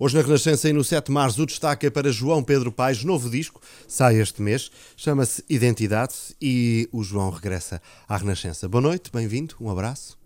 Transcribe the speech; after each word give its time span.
Hoje 0.00 0.14
na 0.14 0.22
Renascença 0.22 0.68
e 0.68 0.72
no 0.72 0.84
7 0.84 1.06
de 1.06 1.12
março 1.12 1.42
o 1.42 1.46
destaque 1.46 1.88
é 1.88 1.90
para 1.90 2.12
João 2.12 2.40
Pedro 2.40 2.70
Paes, 2.70 3.02
novo 3.02 3.28
disco, 3.28 3.60
sai 3.88 4.20
este 4.20 4.40
mês, 4.40 4.70
chama-se 4.96 5.42
Identidade 5.50 6.14
e 6.40 6.88
o 6.92 7.02
João 7.02 7.30
regressa 7.30 7.82
à 8.08 8.16
Renascença. 8.16 8.68
Boa 8.68 8.80
noite, 8.80 9.10
bem-vindo, 9.12 9.56
um 9.60 9.68
abraço. 9.68 10.16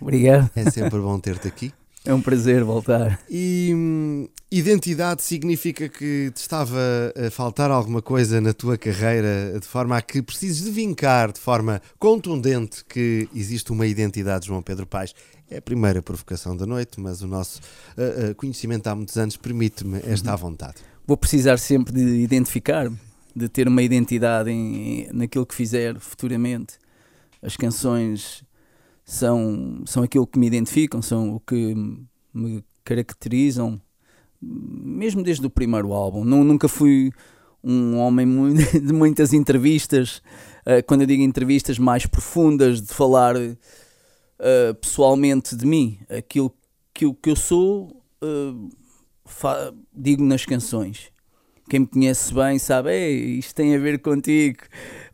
Obrigado. 0.00 0.50
É 0.56 0.68
sempre 0.68 0.98
bom 0.98 1.16
ter-te 1.20 1.46
aqui. 1.46 1.72
É 2.02 2.14
um 2.14 2.22
prazer 2.22 2.64
voltar. 2.64 3.20
E 3.28 3.72
hum, 3.74 4.26
identidade 4.50 5.22
significa 5.22 5.86
que 5.86 6.30
te 6.34 6.38
estava 6.38 6.78
a 7.14 7.30
faltar 7.30 7.70
alguma 7.70 8.00
coisa 8.00 8.40
na 8.40 8.54
tua 8.54 8.78
carreira 8.78 9.58
de 9.60 9.66
forma 9.66 9.98
a 9.98 10.00
que 10.00 10.22
precises 10.22 10.64
de 10.64 10.70
vincar 10.70 11.30
de 11.30 11.38
forma 11.38 11.82
contundente 11.98 12.82
que 12.86 13.28
existe 13.34 13.70
uma 13.70 13.86
identidade, 13.86 14.46
João 14.46 14.62
Pedro 14.62 14.86
Paes. 14.86 15.14
É 15.50 15.56
a 15.56 15.62
primeira 15.62 16.00
provocação 16.00 16.56
da 16.56 16.64
noite, 16.64 17.00
mas 17.00 17.22
o 17.22 17.26
nosso 17.26 17.60
uh, 17.98 18.30
uh, 18.30 18.34
conhecimento 18.36 18.86
há 18.86 18.94
muitos 18.94 19.16
anos 19.16 19.36
permite-me 19.36 19.98
esta 20.04 20.32
à 20.32 20.36
vontade. 20.36 20.76
Vou 21.04 21.16
precisar 21.16 21.58
sempre 21.58 21.92
de 21.92 22.22
identificar-me, 22.22 22.96
de 23.34 23.48
ter 23.48 23.66
uma 23.66 23.82
identidade 23.82 24.48
em, 24.48 25.08
naquilo 25.12 25.44
que 25.44 25.54
fizer 25.56 25.98
futuramente. 25.98 26.78
As 27.42 27.56
canções 27.56 28.44
são, 29.04 29.82
são 29.86 30.04
aquilo 30.04 30.24
que 30.24 30.38
me 30.38 30.46
identificam, 30.46 31.02
são 31.02 31.34
o 31.34 31.40
que 31.40 31.74
me 32.32 32.64
caracterizam, 32.84 33.80
mesmo 34.40 35.20
desde 35.20 35.44
o 35.44 35.50
primeiro 35.50 35.92
álbum. 35.92 36.24
Não, 36.24 36.44
nunca 36.44 36.68
fui 36.68 37.10
um 37.62 37.96
homem 37.96 38.54
de 38.72 38.92
muitas 38.92 39.32
entrevistas, 39.32 40.22
uh, 40.64 40.80
quando 40.86 41.00
eu 41.00 41.08
digo 41.08 41.24
entrevistas 41.24 41.76
mais 41.76 42.06
profundas, 42.06 42.80
de 42.80 42.94
falar 42.94 43.34
uh, 44.40 44.74
pessoalmente 44.74 45.54
de 45.54 45.66
mim. 45.66 45.98
Aquilo 46.08 46.52
que, 46.92 47.30
eu 47.30 47.36
sou, 47.36 48.02
uh, 48.22 48.70
digo 49.94 50.24
nas 50.24 50.44
canções. 50.44 51.10
Quem 51.68 51.80
me 51.80 51.86
conhece 51.86 52.34
bem 52.34 52.58
sabe, 52.58 52.92
isto 53.38 53.54
tem 53.54 53.76
a 53.76 53.78
ver 53.78 54.00
contigo, 54.00 54.58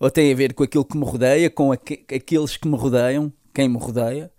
ou 0.00 0.10
tem 0.10 0.32
a 0.32 0.34
ver 0.34 0.54
com 0.54 0.64
aquilo 0.64 0.86
que 0.86 0.96
me 0.96 1.04
rodeia, 1.04 1.50
com 1.50 1.70
aqu 1.70 1.94
aqueles 2.14 2.56
que 2.56 2.66
me 2.66 2.76
rodeiam, 2.76 3.30
quem 3.52 3.68
me 3.68 3.76
rodeia, 3.76 4.32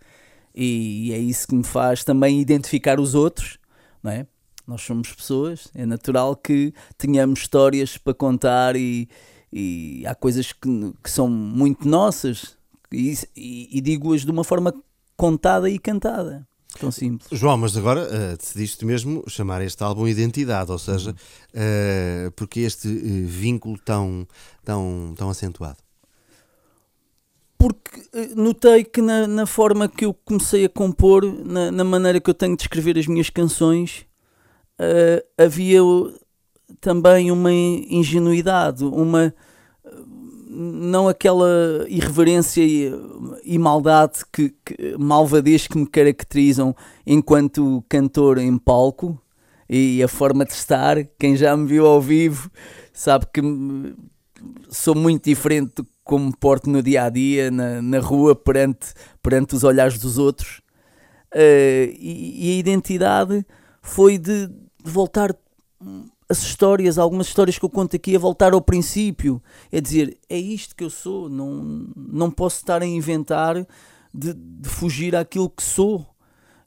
e 0.56 1.11
é 1.14 1.20
isso 1.20 1.48
que 1.48 1.54
me 1.54 1.64
faz 1.64 2.04
também 2.04 2.42
identificar 2.42 3.00
os 3.00 3.14
outros, 3.14 3.59
não 4.02 4.11
é? 4.11 4.26
Nós 4.66 4.81
somos 4.81 5.14
pessoas, 5.14 5.70
é 5.76 5.86
natural 5.86 6.36
que 6.36 6.73
tenhamos 6.98 7.42
histórias 7.42 7.98
para 7.98 8.16
contar 8.16 8.76
e, 8.76 9.08
e 9.54 10.04
há 10.06 10.16
coisas 10.16 10.52
que, 10.52 10.94
que 11.04 11.09
são 11.09 11.30
muito 11.30 11.88
nossas 11.88 12.58
e, 12.92 13.14
e, 13.36 13.78
e 13.78 13.81
digo-as 13.81 14.26
de 14.26 14.31
uma 14.31 14.44
forma 14.44 14.73
contada 15.18 15.70
e 15.70 15.80
cantada. 15.80 16.48
Tão 16.80 16.92
simples. 16.92 17.28
João, 17.38 17.58
mas 17.58 17.76
agora 17.76 18.04
uh, 18.04 18.38
decidiste 18.38 18.86
mesmo 18.86 19.23
chamar 19.28 19.62
este 19.64 19.84
álbum 19.84 20.08
Identidade, 20.08 20.72
ou 20.72 20.78
seja, 20.78 21.12
uh, 21.12 22.32
porque 22.36 22.60
este 22.62 22.88
uh, 22.88 23.28
vínculo 23.28 23.78
tão, 23.80 24.28
tão, 24.64 25.14
tão 25.18 25.30
acentuado? 25.30 25.78
porque 27.60 28.02
notei 28.36 28.84
que 28.84 29.02
na, 29.02 29.26
na, 29.26 29.48
forma 29.48 29.90
que 29.90 30.06
eu 30.06 30.14
comecei 30.14 30.66
a 30.66 30.70
compor, 30.70 31.26
na, 31.26 31.72
na, 31.72 31.84
maneira 31.84 32.22
que 32.22 32.30
eu 32.30 32.34
tenho 32.34 32.56
de 32.56 32.62
escrever 32.62 33.00
as 33.00 33.08
minhas 33.08 33.32
canções, 33.32 34.06
havia 35.36 35.80
também 36.80 37.32
uma 37.32 37.52
ingenuidade, 37.52 38.84
uma 38.84 39.34
não 40.59 41.08
aquela 41.08 41.86
irreverência 41.88 42.63
e, 42.63 42.91
e 43.44 43.58
maldade 43.58 44.19
que, 44.31 44.53
que, 44.66 44.97
malvadez 44.97 45.67
que 45.67 45.77
me 45.77 45.86
caracterizam 45.86 46.75
enquanto 47.05 47.83
cantor 47.88 48.38
em 48.38 48.58
palco 48.58 49.22
e 49.69 50.02
a 50.02 50.08
forma 50.08 50.45
de 50.45 50.53
estar, 50.53 51.03
quem 51.19 51.36
já 51.36 51.55
me 51.55 51.67
viu 51.67 51.86
ao 51.86 52.02
vivo 52.02 52.49
sabe 52.91 53.27
que 53.31 53.41
sou 54.69 54.95
muito 54.95 55.25
diferente 55.25 55.75
do 55.75 55.88
como 56.08 56.27
me 56.27 56.33
porto 56.33 56.69
no 56.69 56.81
dia 56.81 57.03
a 57.03 57.09
dia, 57.09 57.52
na, 57.52 57.82
na 57.82 57.99
rua, 57.99 58.33
perante, 58.33 58.93
perante 59.21 59.53
os 59.53 59.64
olhares 59.64 59.99
dos 59.99 60.17
outros. 60.17 60.61
Uh, 61.33 61.92
e, 61.99 62.48
e, 62.48 62.55
a 62.55 62.59
identidade 62.59 63.45
foi 63.82 64.17
de, 64.17 64.48
de, 64.48 64.92
voltar 64.92 65.36
as 66.30 66.43
histórias, 66.43 66.98
algumas 66.98 67.27
histórias 67.27 67.58
que 67.58 67.64
eu 67.64 67.70
conto 67.70 67.95
aqui, 67.95 68.15
a 68.15 68.20
voltar 68.20 68.54
ao 68.54 68.61
princípio. 68.61 69.42
É 69.71 69.80
dizer, 69.80 70.17
é 70.30 70.38
isto 70.38 70.76
que 70.76 70.83
eu 70.83 70.89
sou, 70.89 71.30
não, 71.30 71.88
não 71.95 72.30
posso 72.30 72.58
estar 72.58 72.82
a 72.82 72.86
inventar 72.86 73.55
de, 74.14 74.33
de 74.33 74.70
fugir 74.70 75.15
àquilo 75.15 75.49
que 75.49 75.64
sou. 75.64 76.05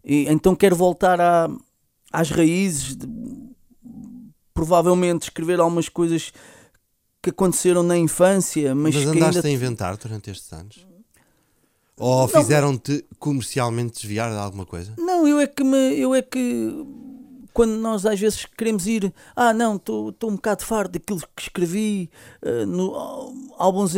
E, 0.04 0.26
então 0.28 0.54
quero 0.54 0.74
voltar 0.74 1.20
à, 1.20 1.48
às 2.12 2.30
raízes, 2.30 2.96
de, 2.96 3.06
provavelmente 4.54 5.24
escrever 5.24 5.60
algumas 5.60 5.88
coisas 5.88 6.32
que 7.22 7.30
aconteceram 7.30 7.82
na 7.82 7.98
infância, 7.98 8.74
mas, 8.74 8.94
mas 8.94 9.04
que 9.04 9.10
andaste 9.10 9.36
ainda... 9.38 9.48
a 9.48 9.50
inventar 9.50 9.96
durante 9.98 10.30
estes 10.30 10.50
anos? 10.52 10.86
Ou 11.98 12.26
fizeram-te 12.26 13.04
comercialmente 13.18 14.00
desviar 14.00 14.30
de 14.30 14.38
alguma 14.38 14.64
coisa? 14.64 14.94
Não, 14.96 15.28
eu 15.28 15.38
é 15.38 15.46
que 15.46 15.62
me, 15.62 16.00
eu 16.00 16.14
é 16.14 16.22
que 16.22 16.82
quando 17.52 17.72
nós 17.72 18.06
às 18.06 18.18
vezes 18.18 18.44
queremos 18.44 18.86
ir, 18.86 19.12
ah 19.34 19.52
não, 19.52 19.76
estou 19.76 20.14
um 20.24 20.36
bocado 20.36 20.64
farto 20.64 20.92
daquilo 20.92 21.20
que 21.34 21.42
escrevi 21.42 22.10
uh, 22.42 22.66
no 22.66 22.94
álbuns 23.56 23.94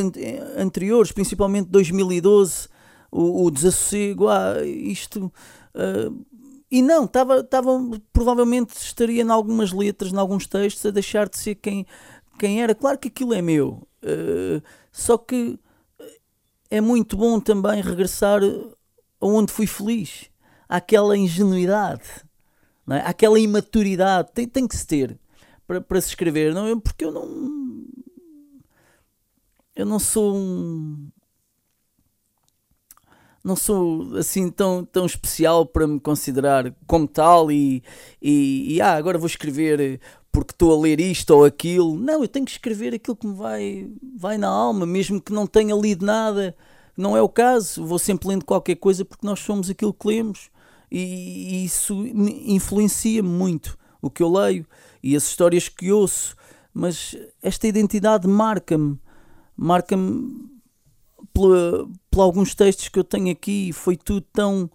anteriores, 0.56 1.12
principalmente 1.12 1.68
2012, 1.68 2.68
o, 3.10 3.44
o 3.44 3.50
desassossego, 3.50 4.28
ah, 4.28 4.64
isto. 4.64 5.32
Uh, 5.74 6.24
e 6.70 6.80
não, 6.80 7.04
estava, 7.04 7.46
provavelmente 8.12 8.74
estaria 8.74 9.22
em 9.22 9.30
algumas 9.30 9.72
letras, 9.72 10.12
em 10.12 10.16
alguns 10.16 10.46
textos, 10.46 10.86
a 10.86 10.90
deixar 10.90 11.28
de 11.28 11.36
ser 11.36 11.56
quem, 11.56 11.86
quem 12.38 12.62
era. 12.62 12.74
Claro 12.74 12.98
que 12.98 13.08
aquilo 13.08 13.34
é 13.34 13.42
meu, 13.42 13.86
uh, 14.02 14.62
só 14.90 15.18
que 15.18 15.58
é 16.70 16.80
muito 16.80 17.16
bom 17.16 17.38
também 17.38 17.82
regressar 17.82 18.40
aonde 19.20 19.52
fui 19.52 19.66
feliz, 19.66 20.30
àquela 20.66 21.16
ingenuidade, 21.16 22.02
é? 22.90 22.98
àquela 23.00 23.38
imaturidade. 23.38 24.30
Tem, 24.32 24.46
tem 24.46 24.66
que 24.66 24.76
se 24.76 24.86
ter 24.86 25.18
para, 25.66 25.80
para 25.80 26.00
se 26.00 26.08
escrever, 26.08 26.54
não? 26.54 26.78
Porque 26.80 27.04
eu 27.04 27.12
não. 27.12 27.86
Eu 29.74 29.86
não 29.86 29.98
sou 29.98 30.36
um. 30.36 31.08
Não 33.44 33.56
sou 33.56 34.16
assim 34.16 34.50
tão, 34.50 34.84
tão 34.84 35.04
especial 35.04 35.66
para 35.66 35.86
me 35.86 35.98
considerar 35.98 36.72
como 36.86 37.08
tal 37.08 37.50
e, 37.50 37.82
e, 38.20 38.74
e 38.74 38.80
ah, 38.80 38.92
agora 38.92 39.18
vou 39.18 39.26
escrever 39.26 40.00
porque 40.30 40.52
estou 40.52 40.72
a 40.72 40.80
ler 40.80 41.00
isto 41.00 41.30
ou 41.30 41.44
aquilo. 41.44 41.98
Não, 41.98 42.22
eu 42.22 42.28
tenho 42.28 42.46
que 42.46 42.52
escrever 42.52 42.94
aquilo 42.94 43.16
que 43.16 43.26
me 43.26 43.34
vai, 43.34 43.90
vai 44.16 44.38
na 44.38 44.48
alma, 44.48 44.86
mesmo 44.86 45.20
que 45.20 45.32
não 45.32 45.46
tenha 45.46 45.74
lido 45.74 46.06
nada. 46.06 46.56
Não 46.96 47.16
é 47.16 47.22
o 47.22 47.28
caso. 47.28 47.84
Vou 47.84 47.98
sempre 47.98 48.28
lendo 48.28 48.44
qualquer 48.44 48.76
coisa 48.76 49.04
porque 49.04 49.26
nós 49.26 49.40
somos 49.40 49.68
aquilo 49.68 49.92
que 49.92 50.06
lemos. 50.06 50.50
E, 50.94 51.64
isso 51.64 52.04
influencia-me 52.06 53.28
muito 53.28 53.78
o 54.00 54.10
que 54.10 54.22
eu 54.22 54.30
leio 54.30 54.66
e 55.02 55.16
as 55.16 55.24
histórias 55.24 55.68
que 55.68 55.90
ouço. 55.90 56.36
Mas 56.74 57.16
esta 57.42 57.66
identidade 57.66 58.28
marca-me. 58.28 58.98
Marca-me 59.56 60.50
por 61.32 61.88
alguns 62.16 62.54
textos 62.54 62.88
que 62.88 62.98
eu 62.98 63.04
tenho 63.04 63.30
aqui. 63.32 63.72
Foi 63.72 63.96
tudo 63.96 64.26
tão. 64.32 64.70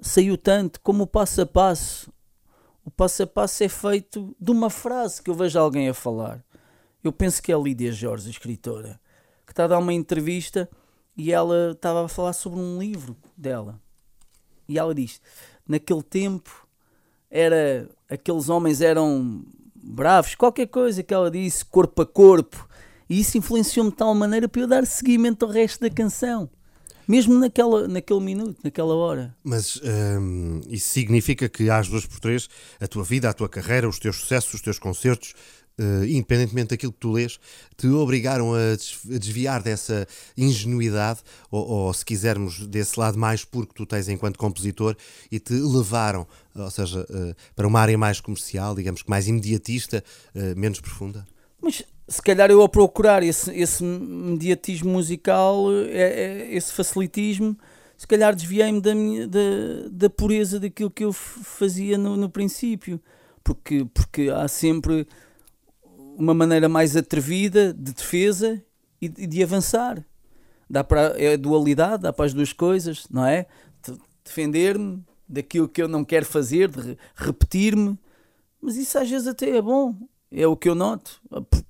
saiu 0.00 0.36
tanto 0.36 0.80
como 0.80 1.04
o 1.04 1.06
passo 1.06 1.40
a 1.42 1.46
passo 1.46 2.12
o 2.84 2.90
passo 2.90 3.22
a 3.22 3.26
passo 3.26 3.62
é 3.62 3.68
feito 3.68 4.34
de 4.40 4.50
uma 4.50 4.70
frase 4.70 5.22
que 5.22 5.30
eu 5.30 5.34
vejo 5.34 5.58
alguém 5.58 5.88
a 5.88 5.94
falar. 5.94 6.44
Eu 7.04 7.12
penso 7.12 7.42
que 7.42 7.52
é 7.52 7.54
a 7.54 7.58
Lídia 7.58 7.92
Jorge, 7.92 8.26
a 8.26 8.30
escritora, 8.30 9.00
que 9.46 9.52
está 9.52 9.64
a 9.64 9.68
dar 9.68 9.78
uma 9.78 9.92
entrevista 9.92 10.68
e 11.16 11.32
ela 11.32 11.72
estava 11.72 12.04
a 12.04 12.08
falar 12.08 12.32
sobre 12.32 12.58
um 12.58 12.78
livro 12.78 13.16
dela. 13.36 13.80
E 14.70 14.78
ela 14.78 14.94
diz: 14.94 15.20
naquele 15.68 16.02
tempo 16.02 16.66
era 17.30 17.88
aqueles 18.08 18.48
homens 18.48 18.80
eram 18.80 19.44
bravos, 19.74 20.34
qualquer 20.34 20.66
coisa 20.66 21.02
que 21.02 21.12
ela 21.12 21.30
disse, 21.30 21.64
corpo 21.64 22.02
a 22.02 22.06
corpo. 22.06 22.68
E 23.08 23.20
isso 23.20 23.36
influenciou-me 23.36 23.90
de 23.90 23.96
tal 23.96 24.14
maneira 24.14 24.48
para 24.48 24.62
eu 24.62 24.68
dar 24.68 24.86
seguimento 24.86 25.44
ao 25.44 25.50
resto 25.50 25.80
da 25.80 25.90
canção 25.90 26.48
mesmo 27.10 27.36
naquela, 27.40 27.88
naquele 27.88 28.20
minuto, 28.20 28.60
naquela 28.62 28.94
hora. 28.94 29.34
Mas 29.42 29.80
hum, 29.82 30.60
isso 30.68 30.90
significa 30.90 31.48
que 31.48 31.68
às 31.68 31.88
duas 31.88 32.06
por 32.06 32.20
três 32.20 32.48
a 32.80 32.86
tua 32.86 33.02
vida, 33.02 33.28
a 33.28 33.32
tua 33.32 33.48
carreira, 33.48 33.88
os 33.88 33.98
teus 33.98 34.14
sucessos, 34.14 34.54
os 34.54 34.60
teus 34.60 34.78
concertos, 34.78 35.34
uh, 35.80 36.04
independentemente 36.04 36.68
daquilo 36.68 36.92
que 36.92 36.98
tu 36.98 37.12
lês, 37.12 37.38
te 37.76 37.88
obrigaram 37.88 38.52
a, 38.54 38.76
desviar 39.18 39.62
dessa 39.62 40.06
ingenuidade, 40.36 41.20
ou, 41.50 41.66
ou, 41.66 41.94
se 41.94 42.04
quisermos, 42.04 42.66
desse 42.66 42.98
lado 42.98 43.18
mais 43.18 43.44
puro 43.44 43.66
que 43.66 43.74
tu 43.74 43.86
tens 43.86 44.08
enquanto 44.08 44.38
compositor, 44.38 44.96
e 45.30 45.40
te 45.40 45.54
levaram, 45.54 46.26
ou 46.54 46.70
seja, 46.70 47.00
uh, 47.00 47.34
para 47.56 47.66
uma 47.66 47.80
área 47.80 47.96
mais 47.96 48.20
comercial, 48.20 48.74
digamos 48.74 49.02
que 49.02 49.10
mais 49.10 49.26
imediatista, 49.26 50.04
uh, 50.34 50.58
menos 50.58 50.80
profunda? 50.80 51.26
Mas 51.60 51.82
se 52.06 52.22
calhar 52.22 52.50
eu 52.50 52.62
a 52.62 52.68
procurar 52.68 53.22
esse, 53.22 53.50
esse 53.52 53.82
mediatismo 53.84 54.90
musical, 54.90 55.66
esse 56.50 56.72
facilitismo, 56.72 57.56
se 57.96 58.06
calhar 58.06 58.34
desviei-me 58.34 58.80
da, 58.80 58.92
da, 58.94 59.88
da 59.90 60.10
pureza 60.10 60.58
daquilo 60.58 60.90
que 60.90 61.04
eu 61.04 61.12
fazia 61.12 61.98
no, 61.98 62.16
no 62.16 62.30
princípio. 62.30 63.00
porque, 63.42 63.86
porque 63.92 64.30
há 64.30 64.46
sempre 64.48 65.06
uma 66.20 66.34
maneira 66.34 66.68
mais 66.68 66.96
atrevida 66.96 67.72
de 67.72 67.94
defesa 67.94 68.62
e 69.00 69.08
de, 69.08 69.26
de 69.26 69.42
avançar. 69.42 70.04
Dá 70.68 70.84
para, 70.84 71.14
é 71.20 71.36
dualidade, 71.36 72.02
dá 72.02 72.12
para 72.12 72.26
as 72.26 72.34
duas 72.34 72.52
coisas, 72.52 73.06
não 73.10 73.24
é? 73.24 73.46
Defender-me 74.22 75.02
daquilo 75.26 75.68
que 75.68 75.82
eu 75.82 75.88
não 75.88 76.04
quero 76.04 76.26
fazer, 76.26 76.68
de 76.68 76.96
repetir-me, 77.16 77.98
mas 78.60 78.76
isso 78.76 78.98
às 78.98 79.08
vezes 79.08 79.26
até 79.26 79.56
é 79.56 79.62
bom, 79.62 79.96
é 80.30 80.46
o 80.46 80.56
que 80.56 80.68
eu 80.68 80.74
noto, 80.74 81.20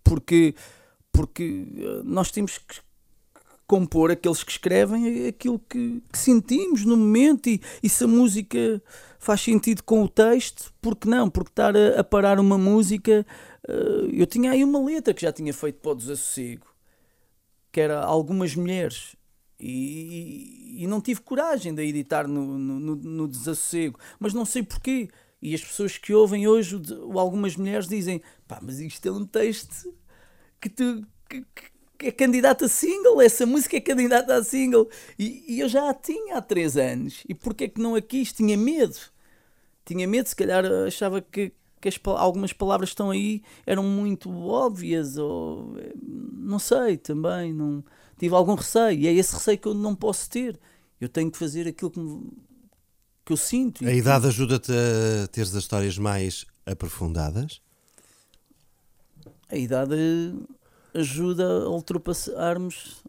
porque, 0.02 0.54
porque 1.12 1.66
eh, 1.76 2.02
nós 2.04 2.30
temos 2.30 2.58
que 2.58 2.80
compor 3.70 4.10
aqueles 4.10 4.42
que 4.42 4.50
escrevem 4.50 5.28
aquilo 5.28 5.60
que, 5.60 6.02
que 6.12 6.18
sentimos 6.18 6.84
no 6.84 6.96
momento 6.96 7.48
e, 7.48 7.60
e, 7.80 7.88
se 7.88 8.02
a 8.02 8.08
música 8.08 8.82
faz 9.16 9.42
sentido 9.42 9.84
com 9.84 10.02
o 10.02 10.08
texto, 10.08 10.74
porque 10.82 11.08
não? 11.08 11.30
Porque 11.30 11.52
estar 11.52 11.76
a, 11.76 12.00
a 12.00 12.02
parar 12.02 12.40
uma 12.40 12.58
música, 12.58 13.24
uh, 13.68 14.10
eu 14.12 14.26
tinha 14.26 14.50
aí 14.50 14.64
uma 14.64 14.84
letra 14.84 15.14
que 15.14 15.22
já 15.22 15.32
tinha 15.32 15.54
feito 15.54 15.78
para 15.78 15.92
o 15.92 15.94
desassossego, 15.94 16.66
que 17.70 17.80
era 17.80 18.00
Algumas 18.00 18.56
Mulheres, 18.56 19.14
e, 19.60 20.82
e, 20.82 20.86
não 20.88 21.00
tive 21.00 21.20
coragem 21.20 21.72
de 21.72 21.84
editar 21.84 22.26
no, 22.26 22.58
no, 22.58 22.96
no, 22.96 23.28
desassossego, 23.28 24.00
mas 24.18 24.34
não 24.34 24.44
sei 24.44 24.64
porquê. 24.64 25.08
E 25.40 25.54
as 25.54 25.60
pessoas 25.60 25.96
que 25.96 26.12
ouvem 26.12 26.48
hoje, 26.48 26.80
algumas 27.14 27.56
mulheres 27.56 27.86
dizem: 27.86 28.20
pá, 28.48 28.58
mas 28.60 28.80
isto 28.80 29.06
é 29.06 29.12
um 29.12 29.24
texto 29.24 29.94
que 30.60 30.68
tu. 30.68 31.06
Que, 31.28 31.42
que, 31.54 31.79
é 32.02 32.10
candidata 32.10 32.64
a 32.64 32.68
single, 32.68 33.20
essa 33.20 33.46
música 33.46 33.76
é 33.76 33.80
candidata 33.80 34.34
a 34.34 34.42
single. 34.44 34.88
E, 35.18 35.44
e, 35.48 35.60
eu 35.60 35.68
já 35.68 35.88
a 35.90 35.94
tinha 35.94 36.36
há 36.36 36.42
três 36.42 36.76
anos. 36.76 37.22
E 37.28 37.34
porquê 37.34 37.68
que 37.68 37.80
não 37.80 37.94
a 37.94 38.00
quis? 38.00 38.32
Tinha 38.32 38.56
medo. 38.56 38.96
Tinha 39.84 40.06
medo, 40.06 40.28
se 40.28 40.36
calhar 40.36 40.64
achava 40.86 41.20
que, 41.20 41.52
que 41.80 41.88
as, 41.88 41.98
algumas 42.16 42.52
palavras 42.52 42.90
que 42.90 42.94
estão 42.94 43.10
aí 43.10 43.42
eram 43.66 43.82
muito 43.82 44.30
óbvias, 44.30 45.16
ou 45.16 45.74
não 46.04 46.58
sei 46.58 46.96
também. 46.96 47.52
Não, 47.52 47.84
tive 48.18 48.34
algum 48.34 48.54
receio. 48.54 48.98
E 48.98 49.06
é 49.06 49.12
esse 49.12 49.34
receio 49.34 49.58
que 49.58 49.68
eu 49.68 49.74
não 49.74 49.94
posso 49.94 50.28
ter. 50.30 50.58
Eu 51.00 51.08
tenho 51.08 51.30
que 51.30 51.38
fazer 51.38 51.66
aquilo 51.66 51.90
que, 51.90 51.98
me, 51.98 52.30
que 53.24 53.32
eu 53.32 53.36
sinto. 53.36 53.86
A 53.86 53.92
idade 53.92 54.26
ajuda-te 54.26 54.72
a 54.72 55.26
teres 55.28 55.54
as 55.54 55.62
histórias 55.62 55.96
mais 55.98 56.44
aprofundadas? 56.66 57.60
A 59.48 59.56
idade 59.56 59.94
ajuda 60.94 61.64
a 61.64 61.68
ultrapassarmos 61.68 63.02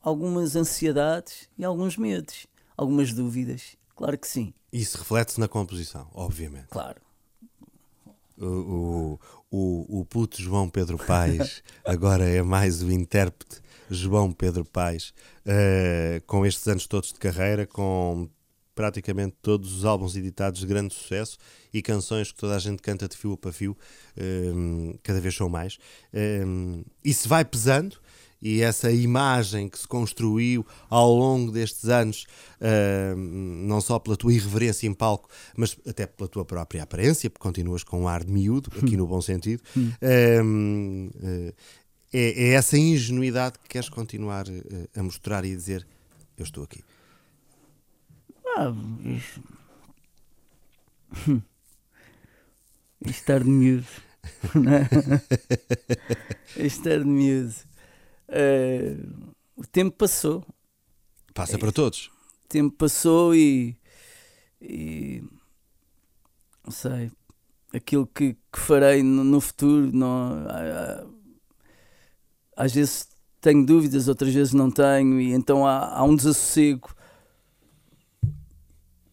algumas 0.00 0.56
ansiedades 0.56 1.48
e 1.58 1.64
alguns 1.64 1.96
medos, 1.96 2.46
algumas 2.76 3.12
dúvidas. 3.12 3.76
Claro 3.94 4.18
que 4.18 4.26
sim. 4.26 4.54
Isso 4.72 4.98
reflete-se 4.98 5.40
na 5.40 5.48
composição, 5.48 6.08
obviamente. 6.14 6.68
Claro. 6.68 7.00
O, 8.38 8.46
o, 8.46 9.20
o, 9.50 10.00
o 10.00 10.04
puto 10.06 10.40
João 10.40 10.68
Pedro 10.70 10.96
Paes 10.96 11.62
agora 11.84 12.24
é 12.26 12.42
mais 12.42 12.82
o 12.82 12.90
intérprete 12.90 13.60
João 13.90 14.32
Pedro 14.32 14.64
Paes, 14.64 15.12
uh, 15.44 16.22
com 16.26 16.46
estes 16.46 16.66
anos 16.68 16.86
todos 16.86 17.12
de 17.12 17.18
carreira, 17.18 17.66
com 17.66 18.28
praticamente 18.74 19.36
todos 19.42 19.72
os 19.74 19.84
álbuns 19.84 20.16
editados 20.16 20.60
de 20.60 20.66
grande 20.66 20.94
sucesso 20.94 21.36
e 21.72 21.82
canções 21.82 22.32
que 22.32 22.38
toda 22.38 22.56
a 22.56 22.58
gente 22.58 22.82
canta 22.82 23.08
de 23.08 23.16
fio 23.16 23.36
para 23.36 23.52
fio, 23.52 23.76
um, 24.54 24.94
cada 25.02 25.20
vez 25.20 25.34
são 25.34 25.48
mais. 25.48 25.78
Um, 26.14 26.82
isso 27.04 27.28
vai 27.28 27.44
pesando 27.44 27.98
e 28.42 28.62
essa 28.62 28.90
imagem 28.90 29.68
que 29.68 29.78
se 29.78 29.86
construiu 29.86 30.66
ao 30.88 31.14
longo 31.14 31.52
destes 31.52 31.88
anos, 31.88 32.26
uh, 32.60 33.16
não 33.16 33.80
só 33.80 33.98
pela 33.98 34.16
tua 34.16 34.32
irreverência 34.32 34.86
em 34.86 34.94
palco, 34.94 35.28
mas 35.54 35.76
até 35.86 36.06
pela 36.06 36.28
tua 36.28 36.44
própria 36.44 36.82
aparência, 36.82 37.28
porque 37.28 37.42
continuas 37.42 37.84
com 37.84 38.02
um 38.02 38.08
ar 38.08 38.24
de 38.24 38.32
miúdo, 38.32 38.70
aqui 38.78 38.96
no 38.96 39.06
bom 39.06 39.20
sentido, 39.20 39.62
uh, 39.76 41.52
é, 42.12 42.42
é, 42.48 42.48
essa 42.54 42.78
ingenuidade 42.78 43.58
que 43.58 43.68
queres 43.68 43.88
continuar 43.88 44.48
uh, 44.48 44.88
a 44.96 45.02
mostrar 45.02 45.44
e 45.44 45.52
a 45.52 45.56
dizer: 45.56 45.86
Eu 46.36 46.44
estou 46.44 46.64
aqui. 46.64 46.82
Ah, 48.56 48.72
isso... 49.04 49.42
Estar 53.06 53.42
de 53.42 53.48
miúdo. 53.48 53.86
Estar 56.56 56.98
de 56.98 57.06
miúdo. 57.06 57.54
Uh, 58.28 59.34
o 59.56 59.66
tempo 59.66 59.96
passou. 59.96 60.44
Passa 61.34 61.56
é 61.56 61.58
para 61.58 61.72
todos. 61.72 62.10
O 62.44 62.48
tempo 62.48 62.76
passou 62.76 63.34
e, 63.34 63.76
e 64.60 65.24
não 66.64 66.70
sei 66.70 67.10
aquilo 67.72 68.06
que, 68.06 68.34
que 68.34 68.58
farei 68.58 69.02
no, 69.02 69.24
no 69.24 69.40
futuro. 69.40 69.90
Não, 69.92 70.46
às 72.56 72.72
vezes 72.72 73.08
tenho 73.40 73.64
dúvidas, 73.64 74.08
outras 74.08 74.34
vezes 74.34 74.52
não 74.52 74.70
tenho, 74.70 75.20
e 75.20 75.32
então 75.32 75.66
há, 75.66 75.96
há 75.96 76.04
um 76.04 76.14
desassossego 76.14 76.94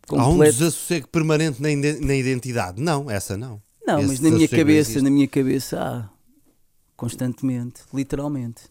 completo. 0.08 0.32
Há 0.32 0.34
um 0.34 0.40
desassossego 0.40 1.08
permanente 1.10 1.62
na, 1.62 1.70
na 2.06 2.16
identidade? 2.16 2.82
Não, 2.82 3.10
essa 3.12 3.38
não. 3.38 3.62
Não, 3.86 4.00
Esse 4.00 4.08
mas 4.08 4.20
na 4.20 4.32
minha 4.32 4.48
cabeça, 4.48 5.02
na 5.02 5.10
minha 5.10 5.28
cabeça 5.28 5.80
há 5.80 6.10
constantemente, 6.96 7.82
literalmente. 7.94 8.64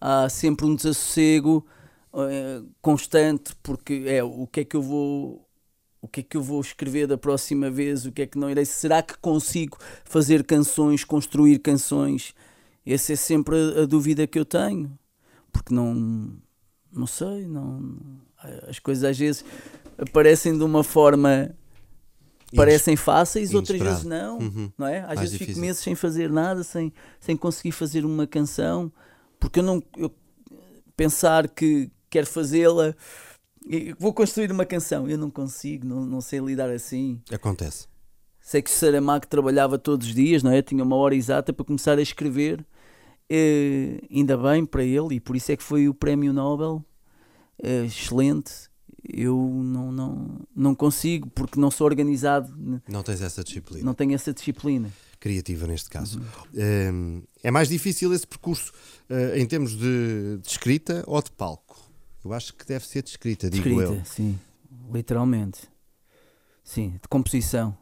Há 0.00 0.28
sempre 0.28 0.64
um 0.64 0.74
desassossego 0.74 1.66
é, 2.14 2.62
constante 2.80 3.54
porque 3.62 4.04
é 4.06 4.22
o 4.22 4.46
que 4.46 4.60
é 4.60 4.64
que 4.64 4.76
eu 4.76 4.82
vou 4.82 5.46
o 6.02 6.08
que 6.08 6.20
é 6.20 6.22
que 6.22 6.34
eu 6.34 6.42
vou 6.42 6.62
escrever 6.62 7.06
da 7.06 7.18
próxima 7.18 7.70
vez, 7.70 8.06
o 8.06 8.12
que 8.12 8.22
é 8.22 8.26
que 8.26 8.38
não 8.38 8.48
irei, 8.48 8.64
será 8.64 9.02
que 9.02 9.18
consigo 9.18 9.76
fazer 10.02 10.44
canções, 10.44 11.04
construir 11.04 11.58
canções? 11.58 12.34
Essa 12.86 13.12
é 13.12 13.16
sempre 13.16 13.54
a, 13.54 13.82
a 13.82 13.86
dúvida 13.86 14.26
que 14.26 14.38
eu 14.38 14.46
tenho, 14.46 14.98
porque 15.52 15.74
não 15.74 16.32
não 16.90 17.06
sei, 17.06 17.46
não 17.46 17.98
as 18.66 18.78
coisas 18.78 19.04
às 19.04 19.18
vezes 19.18 19.44
aparecem 20.00 20.56
de 20.56 20.64
uma 20.64 20.82
forma 20.82 21.54
parecem 22.54 22.96
fáceis, 22.96 23.54
outras 23.54 23.80
vezes 23.80 24.04
não, 24.04 24.38
uhum. 24.38 24.72
não 24.76 24.86
é? 24.86 25.00
Às 25.00 25.06
Mais 25.06 25.20
vezes 25.20 25.32
difícil. 25.32 25.54
fico 25.54 25.66
meses 25.66 25.82
sem 25.82 25.94
fazer 25.94 26.30
nada, 26.30 26.64
sem, 26.64 26.92
sem 27.20 27.36
conseguir 27.36 27.72
fazer 27.72 28.04
uma 28.04 28.26
canção, 28.26 28.92
porque 29.38 29.60
eu 29.60 29.62
não 29.62 29.82
eu 29.96 30.12
pensar 30.96 31.48
que 31.48 31.90
quero 32.08 32.26
fazê-la, 32.26 32.94
vou 33.98 34.12
construir 34.12 34.50
uma 34.50 34.66
canção, 34.66 35.08
eu 35.08 35.16
não 35.16 35.30
consigo, 35.30 35.86
não, 35.86 36.04
não 36.04 36.20
sei 36.20 36.40
lidar 36.40 36.70
assim. 36.70 37.20
Acontece. 37.32 37.88
Sei 38.40 38.60
que 38.60 38.70
o 38.70 38.72
Saramago 38.72 39.26
trabalhava 39.26 39.78
todos 39.78 40.08
os 40.08 40.14
dias, 40.14 40.42
não 40.42 40.50
é? 40.50 40.60
Tinha 40.60 40.82
uma 40.82 40.96
hora 40.96 41.14
exata 41.14 41.52
para 41.52 41.64
começar 41.64 41.98
a 41.98 42.02
escrever. 42.02 42.66
E, 43.28 44.02
ainda 44.10 44.36
bem 44.36 44.66
para 44.66 44.82
ele, 44.82 45.16
e 45.16 45.20
por 45.20 45.36
isso 45.36 45.52
é 45.52 45.56
que 45.56 45.62
foi 45.62 45.88
o 45.88 45.94
prémio 45.94 46.32
Nobel. 46.32 46.84
É, 47.62 47.84
excelente 47.84 48.69
eu 49.08 49.36
não, 49.36 49.90
não, 49.92 50.40
não 50.54 50.74
consigo 50.74 51.28
porque 51.30 51.58
não 51.58 51.70
sou 51.70 51.86
organizado. 51.86 52.54
Não 52.88 53.02
tens 53.02 53.22
essa 53.22 53.42
disciplina. 53.42 53.84
Não 53.84 53.94
tenho 53.94 54.14
essa 54.14 54.32
disciplina. 54.32 54.90
Criativa 55.18 55.66
neste 55.66 55.90
caso. 55.90 56.20
Uhum. 56.54 57.22
É 57.42 57.50
mais 57.50 57.68
difícil 57.68 58.12
esse 58.12 58.26
percurso 58.26 58.72
uh, 59.10 59.36
em 59.36 59.46
termos 59.46 59.76
de, 59.76 60.38
de, 60.38 60.48
escrita 60.48 61.04
ou 61.06 61.20
de 61.22 61.30
palco? 61.30 61.78
Eu 62.24 62.32
acho 62.32 62.54
que 62.54 62.66
deve 62.66 62.86
ser 62.86 63.02
de 63.02 63.10
escrita, 63.10 63.48
digo 63.48 63.68
escrita, 63.68 63.92
eu. 63.92 64.04
Sim, 64.04 64.38
literalmente. 64.92 65.68
Sim, 66.62 66.98
de 67.02 67.08
composição. 67.08 67.76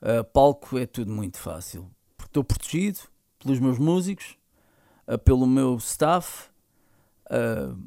Uh, 0.00 0.24
palco 0.24 0.78
é 0.78 0.86
tudo 0.86 1.12
muito 1.12 1.38
fácil. 1.38 1.88
Porque 2.16 2.30
estou 2.30 2.44
protegido 2.44 2.98
pelos 3.38 3.60
meus 3.60 3.78
músicos, 3.78 4.36
uh, 5.06 5.18
pelo 5.18 5.46
meu 5.46 5.76
staff. 5.76 6.48
Uh, 7.26 7.78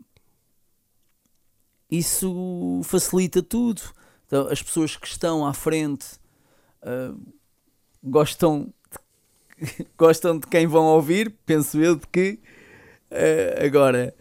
isso 1.98 2.82
facilita 2.84 3.42
tudo. 3.42 3.82
Então, 4.26 4.48
as 4.48 4.62
pessoas 4.62 4.96
que 4.96 5.08
estão 5.08 5.46
à 5.46 5.54
frente 5.54 6.06
uh, 6.82 7.20
gostam, 8.04 8.74
de, 9.60 9.88
gostam 9.98 10.40
de 10.40 10.48
quem 10.48 10.68
vão 10.68 10.86
ouvir, 10.86 11.36
penso 11.46 11.80
eu, 11.80 11.96
de 11.96 12.08
que 12.08 12.40
uh, 13.12 13.66
agora 13.66 14.16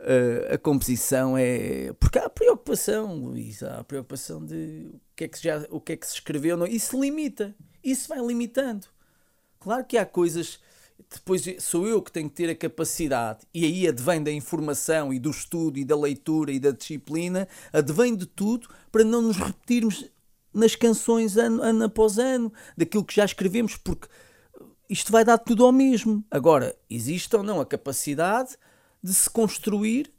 uh, 0.00 0.54
a 0.54 0.58
composição 0.58 1.36
é. 1.36 1.92
Porque 2.00 2.18
há 2.18 2.28
preocupação, 2.28 3.14
Luís, 3.16 3.62
há 3.62 3.80
a 3.80 3.84
preocupação 3.84 4.44
de 4.44 4.90
o 4.92 5.16
que 5.16 5.24
é 5.24 5.28
que, 5.28 5.42
já, 5.42 5.66
o 5.70 5.80
que, 5.80 5.92
é 5.92 5.96
que 5.96 6.06
se 6.06 6.14
escreveu. 6.14 6.56
Não, 6.56 6.66
isso 6.66 7.00
limita, 7.00 7.54
isso 7.82 8.08
vai 8.08 8.18
limitando. 8.18 8.86
Claro 9.60 9.84
que 9.84 9.96
há 9.96 10.04
coisas 10.04 10.60
depois 11.10 11.44
sou 11.60 11.86
eu 11.86 12.02
que 12.02 12.10
tenho 12.10 12.28
que 12.28 12.34
ter 12.34 12.50
a 12.50 12.54
capacidade, 12.54 13.40
e 13.52 13.64
aí 13.64 13.86
advém 13.86 14.22
da 14.22 14.32
informação 14.32 15.12
e 15.12 15.18
do 15.18 15.30
estudo 15.30 15.78
e 15.78 15.84
da 15.84 15.96
leitura 15.96 16.52
e 16.52 16.58
da 16.58 16.70
disciplina, 16.70 17.48
advém 17.72 18.16
de 18.16 18.26
tudo 18.26 18.68
para 18.90 19.04
não 19.04 19.22
nos 19.22 19.36
repetirmos 19.36 20.04
nas 20.52 20.74
canções 20.74 21.36
ano, 21.36 21.62
ano 21.62 21.84
após 21.84 22.18
ano, 22.18 22.52
daquilo 22.76 23.04
que 23.04 23.14
já 23.14 23.24
escrevemos, 23.24 23.76
porque 23.76 24.08
isto 24.88 25.10
vai 25.10 25.24
dar 25.24 25.38
tudo 25.38 25.64
ao 25.64 25.72
mesmo. 25.72 26.24
Agora, 26.30 26.76
existe 26.88 27.34
ou 27.34 27.42
não 27.42 27.60
a 27.60 27.66
capacidade 27.66 28.56
de 29.02 29.12
se 29.12 29.28
construir 29.28 30.12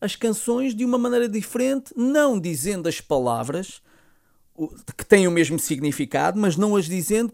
as 0.00 0.16
canções 0.16 0.74
de 0.74 0.84
uma 0.84 0.98
maneira 0.98 1.28
diferente, 1.28 1.92
não 1.96 2.40
dizendo 2.40 2.88
as 2.88 3.00
palavras, 3.00 3.82
que 4.96 5.06
têm 5.06 5.28
o 5.28 5.30
mesmo 5.30 5.58
significado, 5.58 6.38
mas 6.40 6.56
não 6.56 6.76
as 6.76 6.86
dizendo 6.86 7.32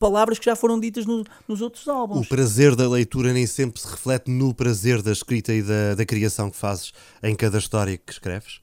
palavras 0.00 0.38
que 0.38 0.46
já 0.46 0.56
foram 0.56 0.80
ditas 0.80 1.04
no, 1.04 1.22
nos 1.46 1.60
outros 1.60 1.86
álbuns. 1.86 2.26
O 2.26 2.28
prazer 2.28 2.74
da 2.74 2.88
leitura 2.88 3.32
nem 3.34 3.46
sempre 3.46 3.80
se 3.80 3.86
reflete 3.86 4.30
no 4.30 4.54
prazer 4.54 5.02
da 5.02 5.12
escrita 5.12 5.52
e 5.52 5.62
da, 5.62 5.94
da 5.94 6.06
criação 6.06 6.50
que 6.50 6.56
fazes 6.56 6.92
em 7.22 7.36
cada 7.36 7.58
história 7.58 7.98
que 7.98 8.10
escreves? 8.10 8.60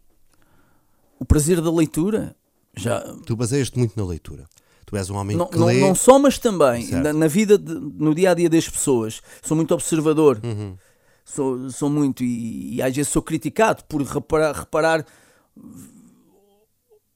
O 1.19 1.23
prazer 1.23 1.61
da 1.61 1.71
leitura? 1.71 2.35
Já... 2.75 2.99
Tu 3.25 3.35
baseias-te 3.35 3.77
muito 3.77 3.97
na 3.97 4.05
leitura. 4.05 4.45
Tu 4.85 4.97
és 4.97 5.09
um 5.09 5.15
homem 5.15 5.37
não, 5.37 5.45
que 5.45 5.57
não, 5.57 5.67
lê... 5.67 5.79
não 5.79 5.93
só, 5.93 6.17
mas 6.17 6.39
também 6.39 6.89
na, 6.89 7.13
na, 7.13 7.27
vida, 7.27 7.57
de, 7.57 7.73
no 7.73 8.15
dia 8.15 8.31
a 8.31 8.33
dia 8.33 8.49
das 8.49 8.67
pessoas. 8.67 9.21
Sou 9.43 9.55
muito 9.55 9.73
observador. 9.73 10.39
Uhum. 10.43 10.75
Sou, 11.23 11.69
sou 11.69 11.89
muito. 11.89 12.23
E, 12.23 12.75
e, 12.75 12.81
às 12.81 12.95
vezes 12.95 13.11
sou 13.11 13.21
criticado 13.21 13.83
por 13.83 14.01
reparar, 14.01 14.55
reparar. 14.55 15.05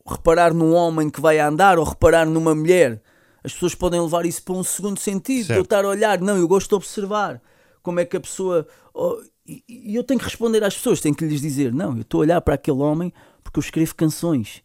Reparar 0.05 0.53
num 0.53 0.73
homem 0.73 1.09
que 1.09 1.21
vai 1.21 1.39
a 1.39 1.47
andar 1.47 1.79
ou 1.79 1.85
reparar 1.85 2.25
numa 2.25 2.53
mulher 2.53 3.01
as 3.43 3.53
pessoas 3.53 3.75
podem 3.75 3.99
levar 3.99 4.25
isso 4.25 4.43
para 4.43 4.53
um 4.53 4.63
segundo 4.63 4.99
sentido, 4.99 5.47
certo. 5.47 5.57
eu 5.57 5.63
estar 5.63 5.83
a 5.83 5.87
olhar, 5.87 6.19
não, 6.19 6.37
eu 6.37 6.47
gosto 6.47 6.69
de 6.69 6.75
observar 6.75 7.41
como 7.81 7.99
é 7.99 8.05
que 8.05 8.15
a 8.15 8.19
pessoa. 8.19 8.67
Oh, 8.93 9.21
e, 9.47 9.63
e, 9.67 9.95
eu 9.95 10.03
tenho 10.03 10.19
que 10.19 10.25
responder 10.25 10.63
às 10.63 10.75
pessoas, 10.75 11.01
tenho 11.01 11.15
que 11.15 11.25
lhes 11.25 11.41
dizer, 11.41 11.73
não, 11.73 11.95
eu 11.95 12.01
estou 12.01 12.19
a 12.19 12.21
olhar 12.21 12.41
para 12.41 12.55
aquele 12.55 12.77
homem 12.77 13.11
porque 13.43 13.59
eu 13.59 13.61
escrevo 13.61 13.95
canções. 13.95 14.61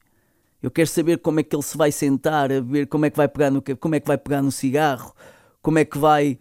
Eu 0.63 0.71
quero 0.71 0.89
saber 0.89 1.19
como 1.19 1.41
é 1.41 1.43
que 1.43 1.55
ele 1.55 1.63
se 1.63 1.77
vai 1.77 1.93
sentar, 1.93 2.51
a 2.51 2.61
ver 2.61 2.87
como 2.87 3.07
é 3.07 3.11
que 3.11 3.17
vai 3.17 3.29
pegar 3.29 3.51
no, 3.51 3.63
como 3.79 3.95
é 3.95 4.01
que 4.01 4.07
vai 4.07 4.19
pegar 4.19 4.43
no 4.43 4.53
cigarro, 4.53 5.15
como 5.63 5.79
é 5.79 5.85
que 5.85 5.99
vai. 5.99 6.39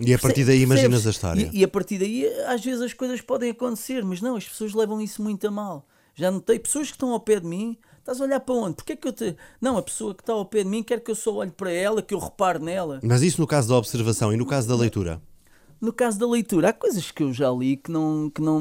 E 0.00 0.14
a 0.14 0.18
partir 0.18 0.44
daí 0.44 0.62
imaginas 0.62 1.06
a 1.06 1.10
história. 1.10 1.50
E, 1.52 1.60
e, 1.60 1.64
a 1.64 1.68
partir 1.68 1.98
daí, 1.98 2.26
às 2.46 2.64
vezes 2.64 2.80
as 2.80 2.92
coisas 2.92 3.20
podem 3.20 3.50
acontecer, 3.50 4.04
mas 4.04 4.20
não, 4.20 4.36
as 4.36 4.48
pessoas 4.48 4.72
levam 4.72 5.00
isso 5.00 5.22
muito 5.22 5.46
a 5.46 5.50
mal. 5.50 5.86
Já 6.14 6.30
notei 6.30 6.58
pessoas 6.58 6.86
que 6.86 6.94
estão 6.94 7.10
ao 7.10 7.20
pé 7.20 7.40
de 7.40 7.46
mim 7.46 7.76
Estás 8.06 8.20
a 8.20 8.24
olhar 8.24 8.38
para 8.38 8.54
onde? 8.54 8.76
Porque 8.76 8.92
é 8.92 8.96
que 8.96 9.08
eu 9.08 9.12
te. 9.12 9.34
Não, 9.60 9.76
a 9.76 9.82
pessoa 9.82 10.14
que 10.14 10.22
está 10.22 10.32
ao 10.32 10.44
pé 10.44 10.62
de 10.62 10.68
mim 10.68 10.80
quer 10.80 11.00
que 11.00 11.10
eu 11.10 11.14
só 11.16 11.34
olhe 11.34 11.50
para 11.50 11.72
ela, 11.72 12.00
que 12.00 12.14
eu 12.14 12.20
repare 12.20 12.60
nela. 12.60 13.00
Mas 13.02 13.20
isso 13.20 13.40
no 13.40 13.48
caso 13.48 13.68
da 13.68 13.74
observação 13.74 14.32
e 14.32 14.36
no 14.36 14.46
caso 14.46 14.68
da 14.68 14.76
leitura? 14.76 15.20
No 15.80 15.92
caso 15.92 16.16
da 16.16 16.24
leitura, 16.24 16.68
há 16.68 16.72
coisas 16.72 17.10
que 17.10 17.24
eu 17.24 17.32
já 17.32 17.50
li 17.50 17.76
que 17.76 17.90
não, 17.90 18.30
que 18.32 18.40
não, 18.40 18.60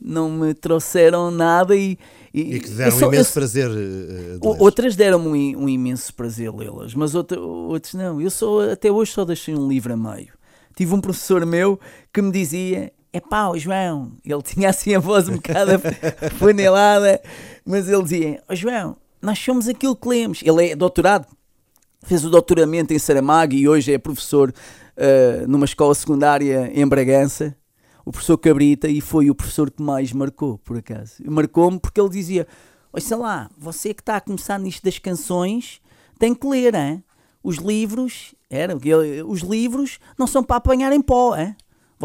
não 0.00 0.30
me 0.30 0.54
trouxeram 0.54 1.32
nada 1.32 1.74
e. 1.74 1.98
E, 2.32 2.54
e 2.54 2.60
que 2.60 2.70
deram 2.70 2.96
só, 2.96 3.08
um 3.08 3.12
imenso 3.12 3.30
eu, 3.30 3.34
prazer. 3.34 3.68
Uh, 3.68 4.38
de 4.38 4.62
outras 4.62 4.94
deram-me 4.94 5.56
um, 5.56 5.64
um, 5.64 5.68
imenso 5.68 6.14
prazer 6.14 6.54
lê-las, 6.54 6.94
mas 6.94 7.16
outra, 7.16 7.40
outras 7.40 7.94
não. 7.94 8.20
Eu 8.20 8.30
só, 8.30 8.70
até 8.70 8.88
hoje 8.88 9.10
só 9.10 9.24
deixei 9.24 9.56
um 9.56 9.66
livro 9.66 9.92
a 9.92 9.96
meio. 9.96 10.32
Tive 10.76 10.94
um 10.94 11.00
professor 11.00 11.44
meu 11.44 11.76
que 12.12 12.22
me 12.22 12.30
dizia: 12.30 12.92
é 13.14 13.20
pá, 13.20 13.56
João. 13.56 14.10
Ele 14.24 14.42
tinha 14.42 14.70
assim 14.70 14.92
a 14.92 14.98
voz 14.98 15.28
um 15.28 15.34
bocado 15.34 15.70
funelada, 16.36 17.22
mas 17.64 17.88
ele 17.88 18.02
dizia: 18.02 18.42
oh, 18.50 18.56
João, 18.56 18.96
nós 19.22 19.38
somos 19.38 19.68
aquilo 19.68 19.94
que 19.94 20.08
lemos. 20.08 20.40
Ele 20.42 20.70
é 20.70 20.74
doutorado, 20.74 21.24
fez 22.02 22.24
o 22.24 22.30
doutoramento 22.30 22.92
em 22.92 22.98
Saramago 22.98 23.54
e 23.54 23.68
hoje 23.68 23.92
é 23.92 23.98
professor 23.98 24.50
uh, 24.50 25.46
numa 25.46 25.64
escola 25.64 25.94
secundária 25.94 26.72
em 26.74 26.84
Bragança. 26.84 27.56
O 28.04 28.10
professor 28.10 28.36
Cabrita, 28.36 28.88
e 28.88 29.00
foi 29.00 29.30
o 29.30 29.34
professor 29.34 29.70
que 29.70 29.80
mais 29.80 30.12
marcou, 30.12 30.58
por 30.58 30.76
acaso. 30.76 31.22
Marcou-me 31.24 31.78
porque 31.78 32.00
ele 32.00 32.10
dizia: 32.10 32.48
Olha 32.92 33.16
lá, 33.16 33.50
você 33.56 33.94
que 33.94 34.02
está 34.02 34.16
a 34.16 34.20
começar 34.20 34.58
nisto 34.58 34.82
das 34.82 34.98
canções, 34.98 35.80
tem 36.18 36.34
que 36.34 36.46
ler, 36.48 36.74
hein? 36.74 37.02
Os 37.44 37.58
livros, 37.58 38.34
era, 38.50 38.76
os 39.24 39.40
livros 39.40 40.00
não 40.18 40.26
são 40.26 40.42
para 40.42 40.56
apanhar 40.56 40.92
em 40.92 41.00
pó, 41.00 41.36
hein? 41.36 41.54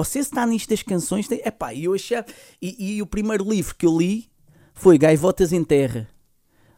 Você 0.04 0.20
está 0.20 0.46
nisto 0.46 0.74
canções. 0.86 1.28
Tem... 1.28 1.42
Epá, 1.44 1.74
eu 1.76 1.94
achei... 1.94 2.24
E, 2.62 2.96
e 2.96 3.02
o 3.02 3.06
primeiro 3.06 3.44
livro 3.44 3.76
que 3.76 3.86
eu 3.86 3.98
li 3.98 4.30
foi 4.74 4.98
Gaivotas 4.98 5.52
em 5.52 5.64
Terra, 5.64 6.08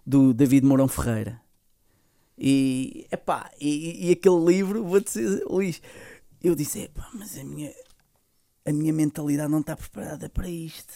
do 0.05 0.33
David 0.33 0.65
Mourão 0.65 0.87
Ferreira. 0.87 1.39
E, 2.35 3.05
epá, 3.11 3.51
e, 3.59 4.07
e 4.07 4.11
aquele 4.11 4.43
livro, 4.43 4.83
vou 4.83 4.99
dizer, 4.99 5.43
Luís, 5.45 5.79
eu 6.43 6.55
disse, 6.55 6.79
epá, 6.79 7.07
mas 7.13 7.37
a 7.37 7.43
minha, 7.43 7.71
a 8.65 8.73
minha 8.73 8.91
mentalidade 8.91 9.51
não 9.51 9.59
está 9.59 9.75
preparada 9.75 10.27
para 10.27 10.49
isto. 10.49 10.91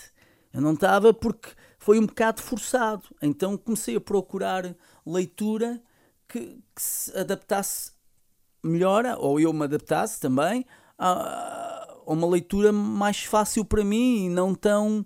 Eu 0.51 0.61
não 0.61 0.73
estava 0.73 1.13
porque 1.13 1.49
foi 1.77 1.99
um 1.99 2.07
bocado 2.07 2.41
forçado. 2.41 3.03
Então 3.21 3.55
comecei 3.55 3.95
a 3.95 4.01
procurar 4.01 4.75
leitura 5.05 5.79
que, 6.27 6.39
que 6.73 6.81
se 6.81 7.15
adaptasse 7.15 7.91
melhor, 8.63 9.05
ou 9.19 9.39
eu 9.39 9.53
me 9.53 9.65
adaptasse 9.65 10.19
também, 10.19 10.65
a, 10.97 11.94
uma 12.05 12.27
leitura 12.27 12.71
mais 12.71 13.23
fácil 13.23 13.65
para 13.65 13.83
mim 13.83 14.25
e 14.25 14.29
não 14.29 14.53
tão. 14.53 15.05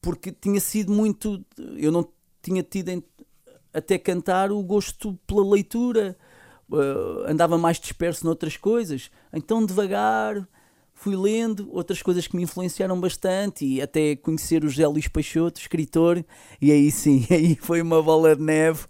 porque 0.00 0.32
tinha 0.32 0.60
sido 0.60 0.92
muito. 0.92 1.44
eu 1.76 1.92
não 1.92 2.08
tinha 2.42 2.62
tido 2.62 3.02
até 3.72 3.98
cantar 3.98 4.52
o 4.52 4.62
gosto 4.62 5.18
pela 5.26 5.44
leitura, 5.44 6.16
uh, 6.70 7.26
andava 7.26 7.58
mais 7.58 7.80
disperso 7.80 8.24
noutras 8.24 8.56
coisas, 8.56 9.10
então 9.32 9.66
devagar 9.66 10.46
fui 10.94 11.16
lendo 11.16 11.68
outras 11.72 12.00
coisas 12.00 12.26
que 12.26 12.36
me 12.36 12.44
influenciaram 12.44 12.98
bastante 13.00 13.66
e 13.66 13.82
até 13.82 14.14
conhecer 14.14 14.64
o 14.64 14.68
José 14.68 14.86
Luís 14.86 15.08
Peixoto, 15.08 15.60
escritor, 15.60 16.24
e 16.60 16.70
aí 16.70 16.90
sim, 16.90 17.26
aí 17.30 17.56
foi 17.56 17.82
uma 17.82 18.00
bola 18.00 18.36
de 18.36 18.42
neve, 18.42 18.86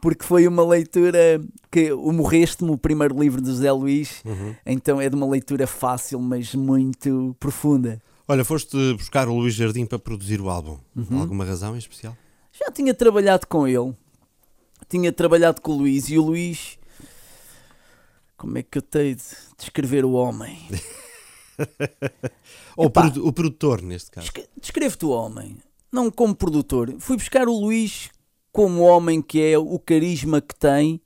porque 0.00 0.24
foi 0.24 0.46
uma 0.46 0.64
leitura 0.64 1.40
que 1.70 1.92
o 1.92 2.12
Morreste-me, 2.12 2.70
o 2.70 2.78
primeiro 2.78 3.18
livro 3.18 3.40
de 3.40 3.48
José 3.48 3.70
Luís, 3.72 4.22
uhum. 4.24 4.54
então 4.64 5.00
é 5.00 5.08
de 5.08 5.16
uma 5.16 5.26
leitura 5.26 5.66
fácil, 5.66 6.20
mas 6.20 6.54
muito 6.54 7.36
profunda. 7.38 8.00
Olha, 8.26 8.44
foste 8.44 8.76
buscar 8.94 9.28
o 9.28 9.34
Luís 9.34 9.54
Jardim 9.54 9.86
para 9.86 9.98
produzir 9.98 10.40
o 10.40 10.50
álbum. 10.50 10.78
Uhum. 10.94 11.20
Alguma 11.20 11.44
razão 11.44 11.74
em 11.74 11.78
especial? 11.78 12.16
Já 12.52 12.70
tinha 12.70 12.92
trabalhado 12.92 13.46
com 13.46 13.66
ele, 13.66 13.94
tinha 14.88 15.12
trabalhado 15.12 15.60
com 15.60 15.72
o 15.72 15.78
Luís 15.78 16.08
e 16.08 16.18
o 16.18 16.24
Luís. 16.24 16.78
Como 18.36 18.58
é 18.58 18.62
que 18.62 18.78
eu 18.78 18.82
tenho 18.82 19.16
de 19.16 19.22
descrever 19.58 20.04
o 20.04 20.12
homem? 20.12 20.58
Ou 22.76 22.86
o 22.86 23.32
produtor, 23.32 23.82
neste 23.82 24.10
caso. 24.10 24.30
Descrevo-te 24.60 25.04
o 25.04 25.10
homem, 25.10 25.56
não 25.90 26.10
como 26.10 26.34
produtor. 26.34 26.94
Fui 27.00 27.16
buscar 27.16 27.48
o 27.48 27.58
Luís 27.58 28.10
como 28.58 28.82
homem 28.82 29.22
que 29.22 29.40
é, 29.40 29.56
o 29.56 29.78
carisma 29.78 30.40
que 30.40 30.52
tem 30.52 31.00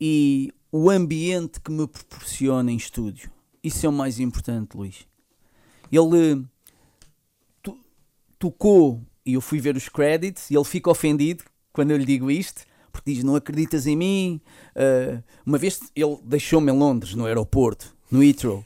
e 0.00 0.52
o 0.70 0.88
ambiente 0.88 1.60
que 1.60 1.72
me 1.72 1.84
proporciona 1.84 2.70
em 2.70 2.76
estúdio. 2.76 3.28
Isso 3.60 3.84
é 3.84 3.88
o 3.88 3.92
mais 3.92 4.20
importante, 4.20 4.76
Luís. 4.76 5.04
Ele 5.90 6.46
tocou 8.38 9.02
e 9.24 9.34
eu 9.34 9.40
fui 9.40 9.58
ver 9.58 9.74
os 9.74 9.88
créditos 9.88 10.48
e 10.48 10.54
ele 10.54 10.62
fica 10.62 10.88
ofendido 10.88 11.42
quando 11.72 11.90
eu 11.90 11.96
lhe 11.96 12.04
digo 12.04 12.30
isto, 12.30 12.62
porque 12.92 13.12
diz: 13.12 13.24
Não 13.24 13.34
acreditas 13.34 13.88
em 13.88 13.96
mim? 13.96 14.40
Uh, 14.76 15.20
uma 15.44 15.58
vez 15.58 15.80
ele 15.96 16.16
deixou-me 16.22 16.70
em 16.70 16.78
Londres, 16.78 17.16
no 17.16 17.26
aeroporto, 17.26 17.96
no 18.08 18.22
Heathrow, 18.22 18.64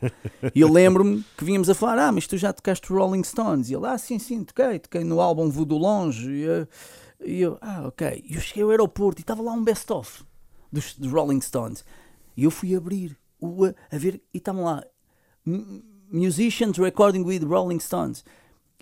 e 0.54 0.60
eu 0.60 0.70
lembro-me 0.70 1.24
que 1.38 1.44
vínhamos 1.46 1.70
a 1.70 1.74
falar: 1.74 2.08
Ah, 2.08 2.12
mas 2.12 2.26
tu 2.26 2.36
já 2.36 2.52
tocaste 2.52 2.92
Rolling 2.92 3.24
Stones? 3.24 3.70
E 3.70 3.74
ele: 3.74 3.86
Ah, 3.86 3.96
sim, 3.96 4.18
sim, 4.18 4.44
toquei, 4.44 4.78
toquei 4.78 5.04
no 5.04 5.22
álbum 5.22 5.48
Voo 5.48 5.64
do 5.64 5.78
Longe. 5.78 6.30
E, 6.30 6.46
uh, 6.46 6.68
e 7.24 7.40
eu, 7.40 7.58
ah, 7.60 7.86
ok. 7.86 8.24
E 8.24 8.34
eu 8.34 8.40
cheguei 8.40 8.62
ao 8.62 8.70
aeroporto 8.70 9.20
e 9.20 9.22
estava 9.22 9.42
lá 9.42 9.52
um 9.52 9.62
best-of 9.62 10.24
dos, 10.72 10.94
dos, 10.94 11.12
Rolling 11.12 11.40
Stones. 11.40 11.84
E 12.36 12.44
eu 12.44 12.50
fui 12.50 12.74
abrir, 12.74 13.16
o, 13.40 13.66
a 13.66 13.98
ver, 13.98 14.20
e 14.32 14.38
estavam 14.38 14.64
lá 14.64 14.84
Musicians 16.10 16.78
Recording 16.78 17.22
with 17.22 17.44
Rolling 17.44 17.80
Stones. 17.80 18.24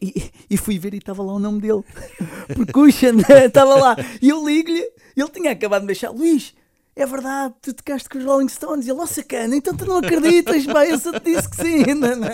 E, 0.01 0.31
e 0.49 0.57
fui 0.57 0.79
ver 0.79 0.95
e 0.95 0.99
estava 0.99 1.23
lá 1.23 1.33
o 1.33 1.39
nome 1.39 1.61
dele. 1.61 1.83
Percussion, 2.47 3.19
estava 3.45 3.75
lá. 3.75 3.97
E 4.23 4.29
eu 4.29 4.47
ligo-lhe, 4.47 4.89
ele 5.17 5.29
tinha 5.31 5.51
acabado 5.51 5.83
de 5.83 5.89
deixar, 5.89 6.11
Luís, 6.11 6.55
é 6.95 7.07
verdade, 7.07 7.55
tu 7.63 7.73
tocaste 7.73 8.09
com 8.09 8.19
os 8.19 8.25
Rolling 8.25 8.49
Stones. 8.49 8.87
E 8.87 8.91
ele, 8.91 9.01
oh 9.01 9.07
sacana, 9.07 9.57
então 9.57 9.77
tu 9.77 9.87
não 9.87 9.99
acreditas, 9.99 10.67
pá, 10.67 10.85
eu 10.87 10.99
só 10.99 11.13
te 11.13 11.33
disse 11.33 11.49
que 11.49 11.57
sim. 11.57 11.95
Não, 11.95 12.15
não. 12.17 12.29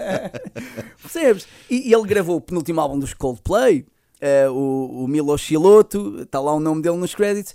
Percebes? 1.02 1.46
E, 1.70 1.88
e, 1.88 1.94
ele 1.94 2.06
gravou 2.06 2.36
o 2.36 2.40
penúltimo 2.40 2.80
álbum 2.80 2.98
dos 2.98 3.12
Coldplay, 3.12 3.86
uh, 4.24 4.52
o, 4.52 5.04
o 5.04 5.08
Milo 5.08 5.36
Chiloto, 5.36 6.22
está 6.22 6.40
lá 6.40 6.52
o 6.52 6.60
nome 6.60 6.82
dele 6.82 6.96
nos 6.96 7.14
créditos. 7.14 7.54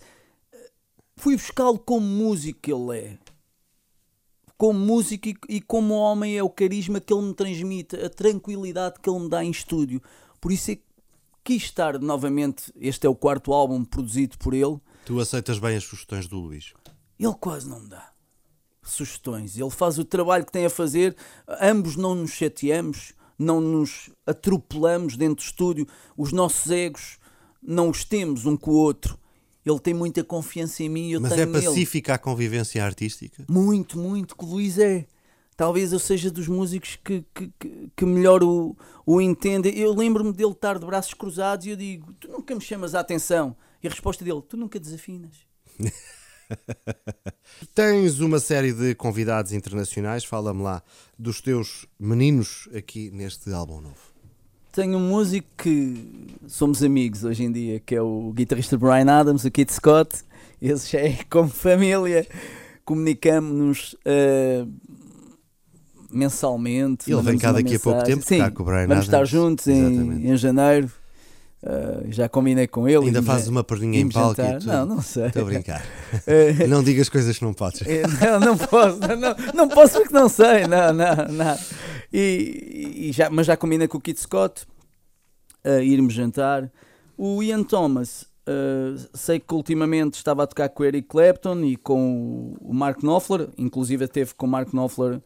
Fui 1.18 1.36
buscá-lo 1.36 1.80
como 1.80 2.06
músico 2.06 2.60
que 2.62 2.72
ele 2.72 2.98
é. 2.98 3.18
Como 4.58 4.78
músico 4.78 5.30
e, 5.30 5.38
e 5.50 5.62
como 5.62 5.94
homem 5.96 6.38
é 6.38 6.44
o 6.44 6.50
carisma 6.50 7.00
que 7.00 7.14
ele 7.14 7.24
me 7.24 7.34
transmite, 7.34 7.96
a 7.96 8.10
tranquilidade 8.10 9.00
que 9.02 9.10
ele 9.10 9.20
me 9.20 9.30
dá 9.30 9.44
em 9.44 9.52
estúdio. 9.52 10.02
Por 10.40 10.52
isso 10.52 10.72
é 10.72 10.76
que 10.76 10.84
quis 11.44 11.64
estar 11.64 12.00
novamente. 12.00 12.72
Este 12.80 13.08
é 13.08 13.10
o 13.10 13.16
quarto 13.16 13.54
álbum 13.54 13.84
produzido 13.84 14.38
por 14.38 14.54
ele. 14.54 14.80
Tu 15.06 15.20
aceitas 15.20 15.60
bem 15.60 15.76
as 15.76 15.84
sugestões 15.84 16.28
do 16.28 16.40
Luís? 16.40 16.74
Ele 17.18 17.36
quase 17.40 17.68
não 17.68 17.82
me 17.82 17.90
dá 17.90 18.12
sugestões. 18.82 19.58
Ele 19.58 19.70
faz 19.70 19.98
o 19.98 20.06
trabalho 20.06 20.46
que 20.46 20.52
tem 20.52 20.66
a 20.66 20.70
fazer. 20.70 21.16
Ambos 21.62 21.96
não 21.96 22.16
nos 22.16 22.32
chateamos 22.32 23.14
não 23.40 23.62
nos 23.62 24.10
atropelamos 24.28 25.16
dentro 25.16 25.38
do 25.38 25.42
estúdio, 25.48 25.88
os 26.18 26.34
nossos 26.34 26.70
egos 26.70 27.18
não 27.64 27.90
os 27.90 28.04
temos 28.04 28.46
um 28.46 28.58
com 28.58 28.72
o 28.72 28.76
outro. 28.76 29.18
Ele 29.66 29.80
tem 29.80 29.94
muita 29.94 30.24
confiança 30.24 30.84
em 30.84 30.90
mim 30.90 31.10
e 31.10 31.14
eu 31.14 31.22
Mas 31.22 31.34
tenho 31.34 31.44
é 31.44 31.62
pacífica 31.62 32.12
nele. 32.12 32.16
a 32.16 32.20
convivência 32.20 32.84
artística? 32.84 33.46
Muito, 33.50 33.98
muito, 33.98 34.36
que 34.36 34.44
o 34.44 34.48
Luís 34.48 34.78
é. 34.78 35.06
Talvez 35.56 35.92
eu 35.92 36.00
seja 36.00 36.32
dos 36.32 36.48
músicos 36.48 36.98
que, 37.04 37.24
que, 37.34 37.52
que, 37.60 37.90
que 37.96 38.06
melhor 38.06 38.42
o, 38.44 38.78
o 39.06 39.20
entende. 39.20 39.70
Eu 39.78 39.94
lembro-me 39.94 40.32
dele 40.32 40.52
estar 40.52 40.80
de 40.80 40.86
braços 40.86 41.14
cruzados 41.14 41.66
e 41.66 41.70
eu 41.70 41.76
digo: 41.76 42.14
Tu 42.14 42.30
nunca 42.30 42.56
me 42.56 42.62
chamas 42.62 42.96
a 42.96 43.02
atenção. 43.02 43.56
E 43.84 43.88
a 43.88 43.90
resposta 43.90 44.24
dele: 44.24 44.42
Tu 44.48 44.56
nunca 44.56 44.80
desafinas. 44.80 45.36
Tens 47.76 48.20
uma 48.20 48.40
série 48.40 48.74
de 48.74 48.96
convidados 48.96 49.52
internacionais, 49.52 50.24
fala-me 50.24 50.62
lá 50.62 50.82
dos 51.18 51.42
teus 51.42 51.86
meninos 52.00 52.70
aqui 52.74 53.12
neste 53.12 53.52
álbum 53.52 53.82
novo. 53.82 54.10
Tenho 54.72 54.98
um 54.98 55.10
músico 55.10 55.48
que 55.58 56.28
somos 56.48 56.84
amigos 56.84 57.24
hoje 57.24 57.44
em 57.44 57.52
dia, 57.52 57.80
que 57.80 57.96
é 57.96 58.02
o 58.02 58.32
guitarrista 58.34 58.78
Brian 58.78 59.12
Adams, 59.12 59.44
o 59.44 59.52
Kit 59.52 59.74
Scott. 59.74 60.24
Esse 60.62 60.92
já 60.92 61.00
é 61.00 61.20
como 61.30 61.50
família. 61.50 62.28
Comunicamos-nos 62.86 63.94
uh, 63.94 64.72
mensalmente. 66.10 67.12
Ele 67.12 67.22
vem 67.22 67.38
cá 67.38 67.52
daqui 67.52 67.76
a 67.76 67.80
pouco 67.80 68.04
tempo, 68.04 68.24
Sim, 68.24 68.40
vamos 68.40 68.70
Adams. 68.70 69.06
estar 69.06 69.26
juntos 69.26 69.68
em, 69.68 70.32
em 70.32 70.38
janeiro. 70.38 70.92
Uh, 71.62 72.10
já 72.10 72.30
combinei 72.30 72.68
com 72.68 72.88
ele. 72.88 73.08
Ainda 73.08 73.22
fazes 73.22 73.50
uma 73.50 73.64
perninha 73.64 74.00
em 74.00 74.08
palco 74.08 74.42
e 74.42 74.54
tudo. 74.54 74.66
Não, 74.68 74.86
não 74.86 75.02
sei. 75.02 75.28
Estou 75.28 75.42
a 75.42 75.46
brincar. 75.46 75.86
Eh, 76.26 76.66
não 76.68 76.82
digas 76.84 77.10
coisas 77.10 77.38
que 77.38 77.44
não 77.44 77.54
podes. 77.54 77.82
eh, 77.86 78.04
não, 78.22 78.40
não 78.40 78.58
posso, 78.58 79.00
não, 79.00 79.36
não 79.54 79.68
posso 79.68 80.00
porque 80.00 80.14
não 80.14 80.28
sei, 80.30 80.66
não, 80.68 80.94
não, 80.94 81.16
não. 81.30 81.58
E, 82.12 83.10
e 83.10 83.12
já, 83.12 83.30
mas 83.30 83.46
já 83.46 83.56
combinei 83.58 83.88
com 83.88 83.98
o 83.98 84.02
Kit 84.02 84.20
Scott 84.20 84.66
a 85.64 85.82
irmos 85.82 86.14
jantar. 86.14 86.72
O 87.18 87.44
Ian 87.44 87.64
Thomas, 87.64 88.26
eh, 88.48 88.96
sei 89.14 89.40
que 89.40 89.54
ultimamente 89.54 90.16
estava 90.16 90.44
a 90.44 90.48
tocar 90.48 90.70
com 90.70 90.82
o 90.82 90.86
Eric 90.86 91.08
Clapton 91.08 91.60
e 91.66 91.76
com 91.76 92.56
o 92.62 92.74
Mark 92.74 93.02
Knopfler, 93.04 93.50
inclusive 93.58 94.06
esteve 94.06 94.34
com 94.34 94.46
o 94.48 94.50
Mark 94.50 94.72
Knopfler 94.72 95.22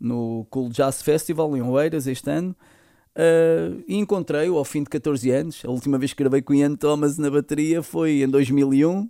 no 0.00 0.46
Cool 0.50 0.70
Jazz 0.70 1.02
Festival 1.02 1.56
em 1.56 1.62
Oeiras 1.62 2.06
este 2.06 2.28
ano. 2.30 2.56
Uh, 3.16 3.84
e 3.86 3.96
encontrei-o 3.96 4.56
ao 4.56 4.64
fim 4.64 4.82
de 4.82 4.90
14 4.90 5.30
anos. 5.30 5.62
A 5.64 5.70
última 5.70 5.96
vez 5.98 6.12
que 6.12 6.22
gravei 6.22 6.42
com 6.42 6.52
o 6.52 6.56
Ian 6.56 6.74
Thomas 6.74 7.16
na 7.16 7.30
bateria 7.30 7.82
foi 7.82 8.22
em 8.22 8.28
2001. 8.28 9.00
Uh, 9.00 9.08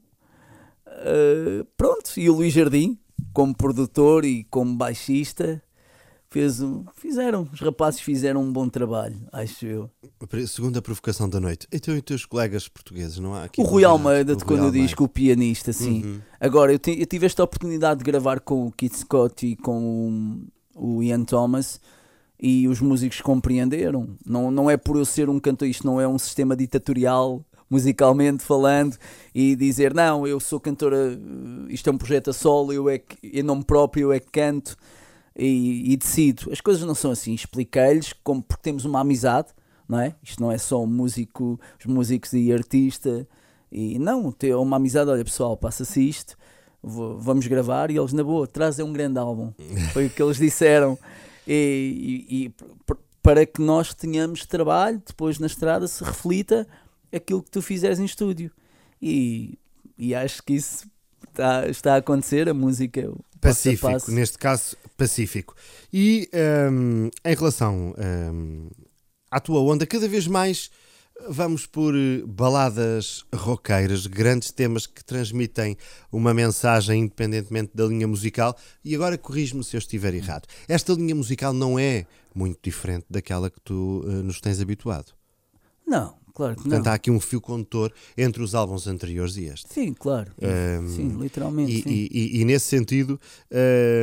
pronto, 1.77 2.11
e 2.17 2.29
o 2.29 2.35
Luís 2.35 2.53
Jardim, 2.53 2.99
como 3.33 3.57
produtor 3.57 4.25
e 4.25 4.45
como 4.45 4.75
baixista, 4.75 5.63
fez 6.35 6.61
um, 6.61 6.85
fizeram, 6.97 7.49
os 7.53 7.61
rapazes 7.61 8.01
fizeram 8.01 8.43
um 8.43 8.53
bom 8.53 8.69
trabalho, 8.69 9.17
acho 9.33 9.65
eu. 9.67 9.91
Segunda 10.49 10.83
provocação 10.83 11.29
da 11.29 11.41
noite. 11.41 11.67
Então, 11.73 11.95
e 11.95 11.99
os 11.99 12.03
teus 12.03 12.27
colegas 12.27 12.69
portugueses, 12.69 13.19
não 13.19 13.35
há 13.35 13.45
aqui? 13.45 13.61
O 13.61 13.65
Rui? 13.65 13.85
Almeida, 13.85 14.37
quando 14.37 14.71
diz 14.71 14.93
que 14.93 15.03
o 15.03 15.09
pianista, 15.09 15.73
sim. 15.73 16.05
Uhum. 16.05 16.21
Agora, 16.39 16.73
eu, 16.73 16.81
eu 16.87 17.07
tive 17.07 17.25
esta 17.25 17.43
oportunidade 17.43 17.99
de 17.99 18.05
gravar 18.05 18.41
com 18.41 18.67
o 18.67 18.73
Kit 18.73 18.99
Scott 18.99 19.47
e 19.47 19.57
com 19.57 20.45
o, 20.75 20.97
o 20.99 21.03
Ian 21.03 21.25
Thomas 21.25 21.81
e 22.41 22.67
os 22.69 22.81
músicos 22.81 23.21
compreenderam. 23.21 24.09
Não, 24.25 24.50
não 24.50 24.71
é 24.71 24.76
por 24.76 24.97
eu 24.97 25.05
ser 25.05 25.29
um 25.29 25.38
cantor, 25.38 25.69
isto 25.69 25.87
não 25.87 26.00
é 26.00 26.07
um 26.07 26.19
sistema 26.19 26.57
ditatorial, 26.57 27.45
musicalmente 27.71 28.45
falando, 28.45 28.97
e 29.35 29.57
dizer, 29.57 29.95
não, 29.95 30.26
eu 30.26 30.38
sou 30.38 30.61
cantora, 30.61 31.19
isto 31.69 31.88
é 31.88 31.93
um 31.93 31.99
projeto 31.99 32.31
a 32.31 32.33
solo, 32.33 32.73
eu 32.73 32.88
é 32.88 32.99
que, 32.99 33.17
em 33.23 33.43
nome 33.43 33.64
próprio, 33.64 34.09
eu 34.09 34.12
é 34.12 34.21
que 34.21 34.31
canto 34.31 34.76
e, 35.37 35.93
e 35.93 35.97
decido. 35.97 36.50
As 36.53 36.61
coisas 36.61 36.83
não 36.85 36.95
são 36.95 37.11
assim. 37.11 37.35
Expliquei-lhes 37.35 38.12
como 38.23 38.43
porque 38.43 38.62
temos 38.62 38.85
uma 38.85 39.00
amizade, 39.00 39.49
não 39.88 39.99
é? 39.99 40.14
Isto 40.23 40.43
não 40.43 40.53
é 40.53 40.59
só 40.59 40.83
um 40.83 40.87
músico, 40.87 41.59
os 41.79 41.87
músicos 41.87 42.33
e 42.33 42.53
artista. 42.53 43.26
E 43.73 43.99
não, 43.99 44.31
ter 44.31 44.55
uma 44.55 44.76
amizade, 44.76 45.11
olha 45.11 45.25
pessoal, 45.25 45.57
passa-se 45.57 46.07
isto, 46.09 46.37
vou- 46.81 47.19
vamos 47.19 47.47
gravar 47.49 47.91
e 47.91 47.97
eles 47.99 48.12
na 48.12 48.23
boa, 48.23 48.47
trazem 48.47 48.85
um 48.85 48.93
grande 48.93 49.19
álbum. 49.19 49.53
Foi 49.93 50.07
o 50.07 50.11
que 50.11 50.23
eles 50.23 50.37
disseram. 50.37 50.97
E, 51.47 52.27
e- 52.29 52.45
e 52.47 52.55
para 53.23 53.47
que 53.47 53.61
nós 53.63 53.95
tenhamos 53.95 54.45
trabalho, 54.47 55.03
depois 55.07 55.39
na 55.39 55.47
estrada 55.47 55.87
se 55.89 56.03
reflita 56.05 56.67
aquilo 57.13 57.43
que 57.43 57.51
tu 57.51 57.63
fizeres 57.63 57.99
em 57.99 58.05
estúdio. 58.05 58.51
E, 59.01 59.59
e 59.99 60.15
acho 60.15 60.43
que 60.43 60.55
isso 60.55 60.87
está, 61.29 61.69
está 61.69 61.95
a 61.95 61.99
acontecer, 61.99 62.49
a 62.49 62.55
música. 62.55 63.09
o 63.11 63.15
passo 63.41 63.65
Pacífico, 63.65 63.93
passo. 63.93 64.11
neste 64.11 64.39
caso, 64.39 64.77
Pacífico. 64.97 65.55
E 65.93 66.29
hum, 66.71 67.11
em 67.25 67.35
relação 67.35 67.95
hum, 68.33 68.68
à 69.31 69.40
tua 69.40 69.61
onda, 69.61 69.87
cada 69.87 70.09
vez 70.09 70.27
mais 70.27 70.71
vamos 71.29 71.66
por 71.66 71.94
eh, 71.96 72.22
baladas 72.27 73.24
roqueiras, 73.35 74.07
grandes 74.07 74.50
temas 74.50 74.87
que 74.87 75.05
transmitem 75.05 75.77
uma 76.11 76.35
mensagem 76.35 77.03
independentemente 77.03 77.72
da 77.74 77.85
linha 77.85 78.07
musical. 78.07 78.57
E 78.85 78.94
agora 78.94 79.18
corrijo-me 79.18 79.64
se 79.64 79.77
eu 79.77 79.79
estiver 79.79 80.14
errado. 80.14 80.46
Esta 80.68 80.92
linha 80.92 81.14
musical 81.14 81.53
não 81.53 81.79
é 81.79 82.07
muito 82.35 82.59
diferente 82.62 83.07
daquela 83.09 83.50
que 83.50 83.61
tu 83.61 84.05
eh, 84.07 84.11
nos 84.22 84.40
tens 84.40 84.61
habituado. 84.61 85.12
Não, 85.87 86.16
claro 86.35 86.55
que 86.57 86.62
não. 86.62 86.68
Portanto, 86.70 86.87
há 86.88 86.94
aqui 86.94 87.11
um 87.11 87.20
fio 87.20 87.40
condutor 87.40 87.92
entre 88.18 88.42
os 88.42 88.55
álbuns 88.55 88.87
anteriores 88.87 89.37
e 89.37 89.44
este. 89.44 89.73
Sim, 89.73 89.94
claro. 89.94 90.33
Hum, 90.42 90.88
sim, 90.88 91.09
literalmente. 91.16 91.73
E, 91.73 91.83
sim. 91.83 91.88
e- 91.90 92.09
e- 92.12 92.40
e 92.40 92.44
nesse 92.44 92.66
sentido, 92.66 93.18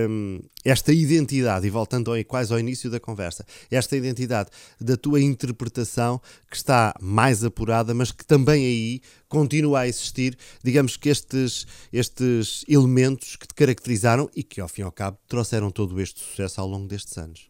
hum, 0.09 0.39
esta 0.63 0.93
identidade, 0.93 1.67
e 1.67 1.69
voltando 1.69 2.11
ao, 2.13 2.23
quase 2.25 2.53
ao 2.53 2.59
início 2.59 2.89
da 2.89 2.99
conversa, 2.99 3.45
esta 3.69 3.95
identidade 3.97 4.49
da 4.79 4.95
tua 4.95 5.19
interpretação 5.21 6.21
que 6.49 6.55
está 6.55 6.95
mais 7.01 7.43
apurada, 7.43 7.93
mas 7.93 8.11
que 8.11 8.25
também 8.25 8.65
aí 8.65 9.01
continua 9.27 9.81
a 9.81 9.87
existir, 9.87 10.37
digamos 10.63 10.95
que 10.97 11.09
estes, 11.09 11.65
estes 11.91 12.63
elementos 12.67 13.35
que 13.35 13.47
te 13.47 13.53
caracterizaram 13.53 14.29
e 14.35 14.43
que 14.43 14.59
ao 14.61 14.67
fim 14.67 14.81
e 14.81 14.83
ao 14.85 14.91
cabo 14.91 15.17
trouxeram 15.27 15.69
todo 15.71 15.99
este 15.99 16.19
sucesso 16.19 16.61
ao 16.61 16.67
longo 16.67 16.87
destes 16.87 17.17
anos. 17.17 17.47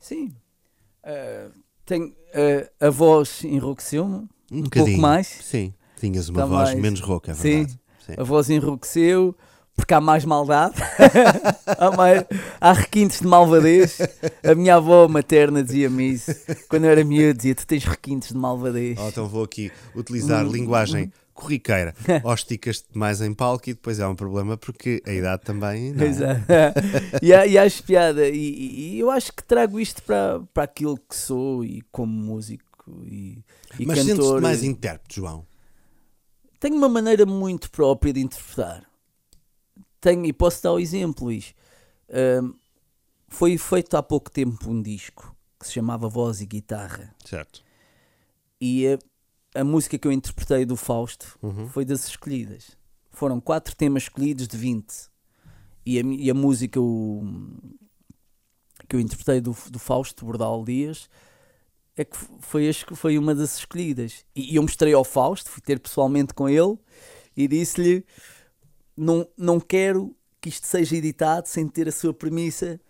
Sim. 0.00 0.34
Ah, 1.02 1.48
tem, 1.88 2.14
ah, 2.34 2.86
a 2.86 2.90
voz 2.90 3.42
enrouqueceu-me 3.44 4.28
um, 4.52 4.62
pouco 4.64 4.98
mais. 4.98 5.26
Sim, 5.26 5.72
tinhas 5.98 6.28
uma 6.28 6.40
Tá 6.40 6.46
voz 6.46 6.74
menos 6.74 7.00
rouca, 7.00 7.32
é 7.32 7.34
Sim. 7.34 7.42
verdade. 7.42 7.80
Sim. 8.06 8.12
A 8.16 8.22
voz 8.22 8.50
enrouqueceu 8.50 9.34
porque 9.74 9.94
há 9.94 10.00
mais 10.00 10.24
maldade. 10.24 10.74
há, 11.66 11.90
mais, 11.96 12.24
há 12.60 12.72
requintes 12.72 13.20
de 13.20 13.26
malvadez. 13.26 13.98
A 14.44 14.54
minha 14.54 14.74
avó 14.76 15.06
materna 15.08 15.62
dizia-me 15.62 16.12
isso. 16.14 16.32
Quando 16.68 16.84
eu 16.84 16.90
era 16.90 17.04
miúdo, 17.04 17.36
dizia: 17.36 17.54
Tu 17.54 17.66
tens 17.66 17.84
requintes 17.84 18.30
de 18.30 18.36
malvadez. 18.36 18.98
Oh, 19.00 19.08
então 19.08 19.28
vou 19.28 19.44
aqui 19.44 19.70
utilizar 19.94 20.44
Hum, 20.44 20.50
linguagem 20.50 21.12
corriqueira. 21.40 21.94
Ou 22.24 22.34
esticas-te 22.34 22.96
mais 22.96 23.20
em 23.20 23.32
palco 23.32 23.70
e 23.70 23.74
depois 23.74 23.98
é 23.98 24.06
um 24.06 24.14
problema 24.14 24.56
porque 24.56 25.02
a 25.06 25.12
idade 25.12 25.42
também. 25.44 25.92
Não 25.92 26.04
é? 26.04 26.08
Exato. 26.08 26.40
e, 27.22 27.32
a- 27.32 27.46
e 27.46 27.56
acho 27.58 27.82
piada. 27.84 28.28
E, 28.28 28.36
e- 28.94 28.98
eu 28.98 29.10
acho 29.10 29.32
que 29.32 29.42
trago 29.44 29.78
isto 29.78 30.02
para, 30.02 30.40
para 30.52 30.64
aquilo 30.64 30.98
que 30.98 31.14
sou 31.16 31.64
e 31.64 31.82
como 31.92 32.12
músico 32.12 32.64
e, 33.06 33.42
e 33.78 33.86
Mas 33.86 34.00
sentes-te 34.00 34.40
mais 34.40 34.62
intérprete, 34.62 35.16
João. 35.16 35.46
Tenho 36.60 36.76
uma 36.76 36.88
maneira 36.88 37.24
muito 37.24 37.70
própria 37.70 38.12
de 38.12 38.20
interpretar. 38.20 38.84
Tenho, 40.00 40.24
e 40.26 40.32
posso 40.32 40.62
dar 40.62 40.72
o 40.72 40.78
exemplo, 40.80 41.24
Luís. 41.26 41.54
Ahm, 42.10 42.52
foi 43.28 43.56
feito 43.58 43.96
há 43.96 44.02
pouco 44.02 44.30
tempo 44.30 44.70
um 44.70 44.80
disco 44.82 45.34
que 45.60 45.66
se 45.66 45.72
chamava 45.74 46.08
Voz 46.08 46.40
e 46.40 46.46
Guitarra. 46.46 47.14
Certo. 47.24 47.62
E 48.60 48.98
a, 49.54 49.64
música 49.64 49.98
que 49.98 50.06
eu 50.06 50.12
interpretei 50.12 50.64
do 50.64 50.76
Fausto 50.76 51.38
Uhum. 51.42 51.68
foi 51.68 51.84
das 51.84 52.06
escolhidas. 52.06 52.76
Foram 53.10 53.40
quatro 53.40 53.74
temas 53.74 54.04
escolhidos 54.04 54.46
de 54.46 54.56
20. 54.56 55.08
E 55.84 55.98
a, 55.98 56.02
e 56.02 56.30
a 56.30 56.34
música 56.34 56.80
o, 56.80 57.22
que 58.88 58.96
eu 58.96 59.00
interpretei 59.00 59.40
do, 59.40 59.56
do 59.70 59.78
Fausto 59.78 60.24
Bordal 60.24 60.64
Dias 60.64 61.08
é 61.96 62.04
que 62.04 62.16
foi, 62.40 62.68
as 62.68 62.80
foi 62.80 63.18
uma 63.18 63.34
das 63.34 63.58
escolhidas. 63.58 64.24
E, 64.34 64.52
e 64.52 64.56
eu 64.56 64.62
mostrei 64.62 64.92
ao 64.92 65.04
Fausto, 65.04 65.50
fui 65.50 65.60
ter 65.60 65.80
pessoalmente 65.80 66.32
com 66.32 66.48
ele 66.48 66.78
e 67.36 67.48
disse-lhe: 67.48 68.04
não, 68.96 69.28
não 69.36 69.58
quero 69.58 70.14
que 70.40 70.48
isto 70.48 70.66
seja 70.66 70.96
editado 70.96 71.48
sem 71.48 71.66
ter 71.68 71.88
a 71.88 71.92
sua 71.92 72.14
premissa. 72.14 72.80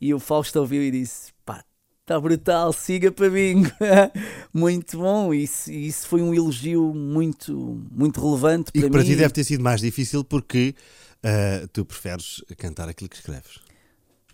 E 0.00 0.14
o 0.14 0.20
Fausto 0.20 0.60
ouviu 0.60 0.82
e 0.82 0.90
disse: 0.90 1.32
pá, 1.44 1.64
está 2.08 2.18
brutal, 2.18 2.72
siga 2.72 3.12
para 3.12 3.28
bingo. 3.28 3.70
muito 4.52 4.96
bom. 4.98 5.32
Isso, 5.34 5.70
isso 5.70 6.06
foi 6.08 6.22
um 6.22 6.32
elogio 6.32 6.94
muito, 6.94 7.80
muito 7.92 8.18
relevante 8.20 8.70
E 8.74 8.80
para 8.80 8.82
que 8.88 8.90
para 8.90 9.00
mim. 9.00 9.06
ti 9.06 9.16
deve 9.16 9.32
ter 9.34 9.44
sido 9.44 9.62
mais 9.62 9.80
difícil 9.82 10.24
porque 10.24 10.74
ah, 11.22 11.68
tu 11.72 11.84
preferes 11.84 12.42
cantar 12.56 12.88
aquilo 12.88 13.10
que 13.10 13.16
escreves. 13.16 13.60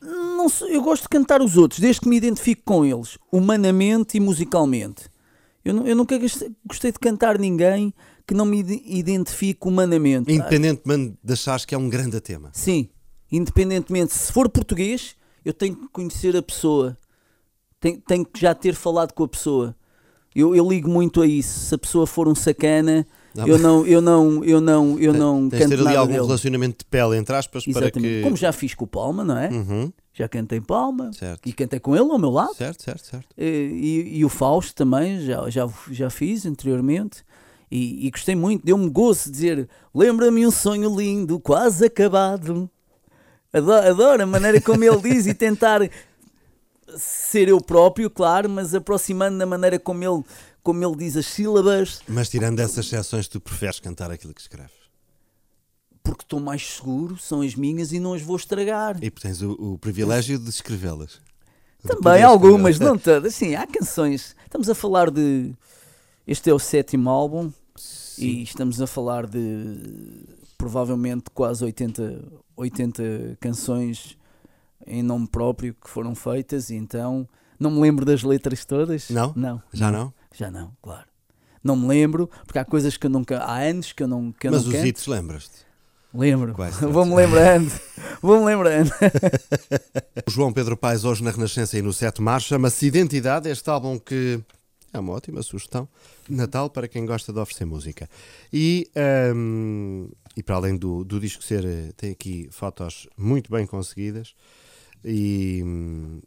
Não 0.00 0.48
sei, 0.48 0.76
eu 0.76 0.82
gosto 0.82 1.02
de 1.04 1.08
cantar 1.08 1.40
os 1.40 1.56
outros, 1.56 1.80
desde 1.80 2.00
que 2.02 2.08
me 2.08 2.16
identifico 2.16 2.62
com 2.64 2.84
eles, 2.84 3.18
humanamente 3.32 4.16
e 4.18 4.20
musicalmente. 4.20 5.04
Eu, 5.64 5.86
eu 5.86 5.96
nunca 5.96 6.18
gostei, 6.18 6.92
de 6.92 6.98
cantar 6.98 7.38
ninguém 7.38 7.92
que 8.26 8.34
não 8.34 8.44
me 8.44 8.58
ide- 8.60 8.82
identifique 8.84 9.66
humanamente. 9.66 10.30
Independentemente 10.30 11.16
de 11.24 11.32
achares 11.32 11.64
que 11.64 11.74
é 11.74 11.78
um 11.78 11.88
grande 11.88 12.20
tema. 12.20 12.50
Sim, 12.52 12.88
independentemente, 13.32 14.12
se 14.12 14.30
for 14.30 14.46
português, 14.50 15.16
eu 15.42 15.54
tenho 15.54 15.74
que 15.74 15.88
conhecer 15.88 16.36
a 16.36 16.42
pessoa, 16.42 16.96
tenho, 17.84 18.00
tenho 18.00 18.24
que 18.24 18.40
já 18.40 18.54
ter 18.54 18.74
falado 18.74 19.12
com 19.12 19.24
a 19.24 19.28
pessoa. 19.28 19.76
Eu, 20.34 20.54
eu 20.56 20.68
ligo 20.68 20.88
muito 20.90 21.20
a 21.22 21.26
isso. 21.26 21.60
Se 21.66 21.74
a 21.74 21.78
pessoa 21.78 22.06
for 22.06 22.26
um 22.26 22.34
sacana, 22.34 23.06
Ah, 23.38 23.44
eu 23.46 23.58
não, 23.58 23.86
eu 23.86 24.00
não, 24.00 24.44
eu 24.44 24.60
não, 24.60 24.98
eu 24.98 25.12
não 25.12 25.48
Tens 25.48 25.60
de 25.60 25.68
ter 25.68 25.70
canto 25.70 25.74
ali 25.74 25.84
nada 25.84 25.98
algum 26.00 26.12
dele. 26.14 26.24
relacionamento 26.26 26.78
de 26.78 26.84
pele, 26.86 27.16
entre 27.16 27.36
aspas, 27.36 27.64
para 27.64 27.70
Exatamente. 27.86 28.14
que. 28.16 28.22
Como 28.22 28.36
já 28.36 28.50
fiz 28.52 28.74
com 28.74 28.84
o 28.84 28.88
Palma, 28.88 29.22
não 29.22 29.38
é? 29.38 29.48
Uhum, 29.50 29.92
Já 30.12 30.26
cantei 30.28 30.60
Palma 30.60 31.12
Certo. 31.12 31.48
e 31.48 31.52
cantei 31.52 31.78
com 31.78 31.94
ele 31.94 32.10
ao 32.10 32.18
meu 32.18 32.30
lado. 32.30 32.54
Certo, 32.54 32.82
certo, 32.82 33.04
certo. 33.06 33.26
E, 33.38 33.44
e- 33.44 34.18
e 34.18 34.24
o 34.24 34.28
Fausto 34.28 34.74
também, 34.74 35.20
já, 35.20 35.48
já, 35.50 35.68
já 35.90 36.08
fiz 36.10 36.46
anteriormente. 36.46 37.22
E, 37.70 38.06
e 38.06 38.10
gostei 38.10 38.34
muito, 38.36 38.64
deu-me 38.64 38.88
gosto 38.90 39.26
de 39.26 39.32
dizer: 39.32 39.68
Lembra-me 39.94 40.46
um 40.46 40.50
sonho 40.50 40.94
lindo, 40.96 41.38
quase 41.40 41.84
acabado. 41.86 42.68
Adoro, 43.52 43.86
adoro 43.88 44.22
a 44.22 44.26
maneira 44.26 44.60
como 44.60 44.82
ele 44.82 45.00
diz 45.00 45.26
e 45.26 45.34
tentar 45.34 45.80
ser 46.98 47.48
eu 47.48 47.60
próprio, 47.60 48.10
claro, 48.10 48.48
mas 48.48 48.74
aproximando 48.74 49.38
da 49.38 49.46
maneira 49.46 49.78
como 49.78 50.02
ele, 50.04 50.22
como 50.62 50.84
ele 50.84 50.96
diz 50.96 51.16
as 51.16 51.26
sílabas. 51.26 52.00
Mas 52.08 52.28
tirando 52.28 52.60
essas 52.60 52.86
exceções, 52.86 53.28
tu 53.28 53.40
preferes 53.40 53.80
cantar 53.80 54.10
aquilo 54.10 54.34
que 54.34 54.40
escreves? 54.40 54.84
Porque 56.02 56.22
estou 56.22 56.40
mais 56.40 56.76
seguro, 56.76 57.18
são 57.18 57.40
as 57.40 57.54
minhas 57.54 57.92
e 57.92 57.98
não 57.98 58.14
as 58.14 58.22
vou 58.22 58.36
estragar. 58.36 59.02
E 59.02 59.10
tens 59.10 59.40
o, 59.40 59.52
o 59.52 59.78
privilégio 59.78 60.38
de 60.38 60.50
escrevê-las. 60.50 61.20
Também 61.86 62.22
algumas, 62.22 62.78
não 62.78 62.96
todas. 62.96 63.34
Sim, 63.34 63.54
há 63.54 63.66
canções. 63.66 64.34
Estamos 64.44 64.68
a 64.70 64.74
falar 64.74 65.10
de. 65.10 65.52
Este 66.26 66.48
é 66.48 66.54
o 66.54 66.58
sétimo 66.58 67.10
álbum 67.10 67.52
Sim. 67.76 68.24
e 68.24 68.42
estamos 68.42 68.80
a 68.80 68.86
falar 68.86 69.26
de 69.26 70.24
provavelmente 70.56 71.24
quase 71.34 71.62
80, 71.62 72.24
80 72.56 73.36
canções 73.38 74.16
em 74.86 75.02
nome 75.02 75.26
próprio 75.26 75.74
que 75.74 75.88
foram 75.88 76.14
feitas, 76.14 76.70
e 76.70 76.74
então 76.74 77.28
não 77.58 77.70
me 77.70 77.80
lembro 77.80 78.04
das 78.04 78.22
letras 78.22 78.64
todas. 78.64 79.08
Não? 79.10 79.32
Não. 79.36 79.62
Já 79.72 79.90
não? 79.90 80.12
Já 80.34 80.50
não, 80.50 80.72
claro. 80.82 81.06
Não 81.62 81.76
me 81.76 81.88
lembro, 81.88 82.28
porque 82.44 82.58
há 82.58 82.64
coisas 82.64 82.96
que 82.96 83.06
eu 83.06 83.10
nunca. 83.10 83.38
Há 83.38 83.60
anos 83.60 83.92
que 83.92 84.02
eu 84.02 84.08
não 84.08 84.32
que 84.32 84.46
eu 84.46 84.52
Mas 84.52 84.66
não 84.66 84.74
os 84.74 84.84
hits 84.84 85.06
lembras-te? 85.06 85.64
Lembro. 86.12 86.54
Vou-me 86.92 87.14
lembrando. 87.14 87.72
Vou-me 88.20 88.44
lembrando. 88.44 88.90
o 90.26 90.30
João 90.30 90.52
Pedro 90.52 90.76
Paes, 90.76 91.04
hoje 91.04 91.24
na 91.24 91.30
Renascença 91.30 91.76
e 91.78 91.82
no 91.82 91.92
Sete 91.92 92.20
Mar, 92.20 92.40
chama-se 92.40 92.86
Identidade, 92.86 93.48
este 93.48 93.68
álbum 93.68 93.98
que 93.98 94.40
é 94.92 94.98
uma 94.98 95.12
ótima 95.12 95.42
sugestão. 95.42 95.88
Natal 96.28 96.70
para 96.70 96.86
quem 96.86 97.04
gosta 97.04 97.32
de 97.32 97.38
oferecer 97.38 97.64
música. 97.64 98.08
E, 98.52 98.88
um, 99.34 100.08
e 100.36 100.42
para 100.42 100.56
além 100.56 100.76
do, 100.76 101.02
do 101.02 101.18
disco 101.18 101.42
ser, 101.42 101.64
eh, 101.64 101.92
tem 101.96 102.12
aqui 102.12 102.48
fotos 102.50 103.08
muito 103.16 103.50
bem 103.50 103.66
conseguidas 103.66 104.34
e, 105.04 105.62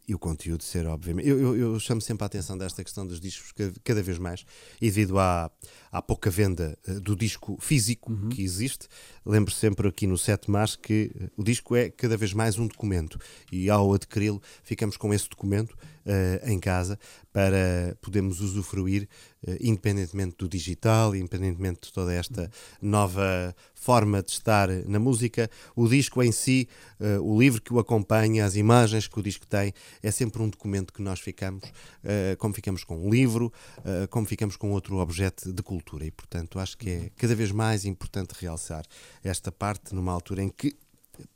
e, 0.08 0.14
o 0.14 0.20
conteúdo 0.20 0.64
ser, 0.64 0.86
obviamente. 0.86 1.28
Eu, 1.28 1.40
eu, 1.40 1.58
eu, 1.58 1.80
chamo 1.80 2.00
sempre 2.00 2.24
a 2.24 2.28
atenção 2.28 2.58
desta 2.58 2.84
questão 2.84 3.08
dos 3.08 3.20
discos 3.20 3.52
cada, 3.84 4.04
vez 4.04 4.20
mais, 4.20 4.46
e 4.80 4.86
devido 4.86 5.18
à, 5.18 5.52
à 5.92 6.02
pouca 6.02 6.30
venda 6.30 6.78
uh, 6.88 7.00
do 7.00 7.16
disco 7.16 7.58
físico 7.60 8.12
uhum. 8.12 8.30
que 8.30 8.42
existe, 8.42 8.88
lembro 9.26 9.54
sempre 9.54 9.88
aqui 9.88 10.08
no 10.08 10.18
7 10.18 10.50
Mars 10.50 10.76
que 10.76 11.12
uh, 11.16 11.30
o 11.38 11.44
disco 11.44 11.76
é 11.76 11.90
cada 11.90 12.18
vez 12.18 12.34
mais 12.34 12.58
um 12.58 12.68
documento, 12.68 13.20
e 13.52 13.70
ao 13.70 13.94
adquiri-lo, 13.94 14.42
ficamos 14.64 14.98
com 14.98 15.14
esse 15.14 15.30
documento 15.30 15.74
uh, 15.74 16.50
em 16.50 16.60
casa 16.60 17.00
para 17.32 17.96
podermos 18.02 18.42
usufruir, 18.42 19.08
independentemente 19.62 20.38
do 20.40 20.50
digital, 20.50 21.16
independentemente 21.16 21.82
de 21.84 21.94
toda 21.94 22.12
esta 22.12 22.50
nova 22.82 23.56
forma 23.76 24.24
de 24.24 24.32
estar 24.32 24.68
na 24.88 24.98
música. 24.98 25.48
O 25.76 25.88
disco 25.88 26.24
em 26.24 26.32
si, 26.32 26.68
o 27.22 27.40
livro 27.40 27.62
que 27.62 27.72
o 27.72 27.78
acompanha, 27.78 28.44
as 28.44 28.56
imagens 28.56 29.08
que 29.08 29.20
o 29.20 29.22
disco 29.22 29.46
tem, 29.46 29.72
é 30.02 30.10
sempre 30.10 30.42
um 30.42 30.50
documento 30.50 30.92
que 30.92 31.04
nós 31.04 31.20
ficamos, 31.20 31.64
uh, 31.64 32.36
como 32.38 32.54
ficamos 32.54 32.84
com 32.84 32.98
um 33.06 33.10
livro, 33.10 33.54
uh, 33.80 34.08
como 34.10 34.26
ficamos 34.26 34.56
com 34.56 34.72
outro 34.72 34.98
objeto 34.98 35.54
de 35.54 35.62
cultura. 35.62 35.87
E, 35.96 36.12
portanto, 36.12 36.60
acho 36.60 36.78
que 36.78 36.90
é 36.90 37.10
cada 37.16 37.36
vez 37.36 37.52
mais 37.52 37.86
importante 37.86 38.34
realçar 38.40 38.86
esta 39.24 39.52
parte 39.52 39.96
numa 39.96 40.12
altura 40.12 40.44
em 40.44 40.50
que 40.50 40.76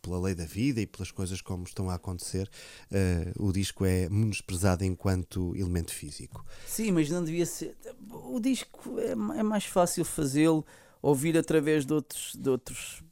pela 0.01 0.19
lei 0.19 0.35
da 0.35 0.45
vida 0.45 0.79
e 0.81 0.85
pelas 0.85 1.11
coisas 1.11 1.41
como 1.41 1.63
estão 1.63 1.89
a 1.89 1.95
acontecer, 1.95 2.49
uh, 2.91 3.43
o 3.43 3.51
disco 3.51 3.85
é 3.85 4.07
menosprezado 4.09 4.83
enquanto 4.83 5.55
elemento 5.55 5.91
físico. 5.91 6.45
Sim, 6.67 6.91
mas 6.91 7.09
não 7.09 7.23
devia 7.23 7.45
ser. 7.45 7.75
O 8.11 8.39
disco 8.39 8.99
é, 8.99 9.11
é 9.11 9.43
mais 9.43 9.65
fácil 9.65 10.05
fazê-lo, 10.05 10.65
ouvir 11.01 11.37
através 11.37 11.85
de 11.85 11.93
outros, 11.93 12.35
de 12.35 12.49
outros 12.49 13.03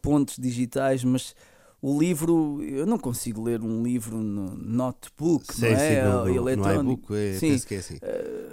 pontos 0.00 0.36
digitais, 0.38 1.02
mas 1.04 1.34
o 1.82 1.98
livro, 1.98 2.62
eu 2.62 2.84
não 2.84 2.98
consigo 2.98 3.42
ler 3.42 3.62
um 3.62 3.82
livro 3.82 4.18
no 4.18 4.54
notebook, 4.54 5.54
sim, 5.54 5.62
não 5.62 5.68
é? 5.68 6.02
Sim, 6.02 6.08
no, 6.08 6.24
no, 6.24 6.36
eletrónico. 6.36 6.82
No 6.82 6.92
iBook, 6.92 7.14
é, 7.14 7.38
sim. 7.38 7.50
penso 7.52 7.66
que 7.66 7.74
é 7.74 7.78
assim. 7.78 7.98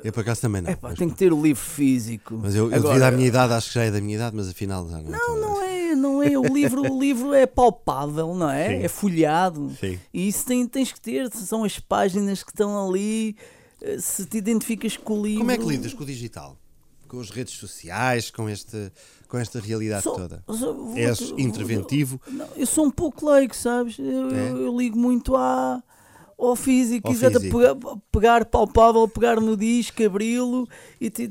Eu 0.02 0.14
por 0.14 0.22
acaso 0.22 0.42
também 0.42 0.62
não. 0.62 0.72
Epá, 0.72 0.94
tem 0.94 1.10
que 1.10 1.16
ter 1.16 1.34
o 1.34 1.42
livro 1.42 1.62
físico. 1.62 2.40
Mas 2.42 2.56
eu, 2.56 2.70
eu 2.70 2.76
Agora, 2.76 2.94
devido 2.94 3.04
à 3.04 3.12
minha 3.12 3.28
idade, 3.28 3.54
acho 3.54 3.68
que 3.68 3.76
já 3.76 3.84
é 3.84 3.92
da 3.92 4.00
minha 4.00 4.16
idade, 4.16 4.36
mas 4.36 4.48
afinal 4.48 4.90
já 4.90 5.02
não. 5.02 5.12
Não, 5.12 5.42
não 5.42 5.62
é, 5.62 5.96
não 5.96 6.24
é. 6.24 6.38
O 6.38 6.54
livro, 6.54 6.82
o 6.90 7.00
livro 7.00 7.34
é 7.34 7.46
palpável, 7.46 8.34
não 8.34 8.50
é? 8.50 8.70
Sim. 8.70 8.84
É 8.84 8.88
folhado. 8.88 9.72
Sim. 9.78 10.00
E 10.14 10.28
isso 10.28 10.46
tem, 10.46 10.66
tens 10.66 10.94
que 10.94 11.02
ter, 11.02 11.30
são 11.32 11.66
as 11.66 11.80
páginas 11.80 12.44
que 12.44 12.52
estão 12.52 12.88
ali. 12.88 13.36
Eh, 13.82 13.98
se 14.00 14.26
te 14.26 14.38
identificas 14.38 14.96
com 14.96 15.20
o 15.20 15.24
livro. 15.24 15.40
Como 15.40 15.52
é 15.52 15.58
que 15.58 15.66
lidas 15.66 15.94
com 15.94 16.04
o 16.04 16.06
digital? 16.06 16.58
Com 17.08 17.20
as 17.20 17.30
redes 17.30 17.54
sociais, 17.54 18.30
com 18.30 18.50
este 18.50 18.92
com 19.28 19.38
esta 19.38 19.60
realidade 19.60 20.04
sou, 20.04 20.16
toda? 20.16 20.44
Sou, 20.48 20.94
És 20.96 21.34
interventivo? 21.38 22.20
Não, 22.28 22.48
eu 22.56 22.66
sou 22.66 22.86
um 22.86 22.92
pouco 22.92 23.30
leigo, 23.30 23.56
sabes? 23.56 24.00
Eu, 24.00 24.30
é? 24.32 24.52
eu, 24.52 24.58
eu 24.64 24.78
ligo 24.78 24.98
muito 24.98 25.36
à, 25.36 25.84
ao 26.38 26.56
físico, 26.56 27.08
ao 27.08 27.14
físico. 27.14 27.58
Pegar, 27.58 27.76
pegar 28.12 28.46
palpável, 28.46 29.08
pegar 29.08 29.42
no 29.42 29.58
disco, 29.58 30.02
abri-lo 30.04 30.68
e 31.00 31.10
te, 31.10 31.30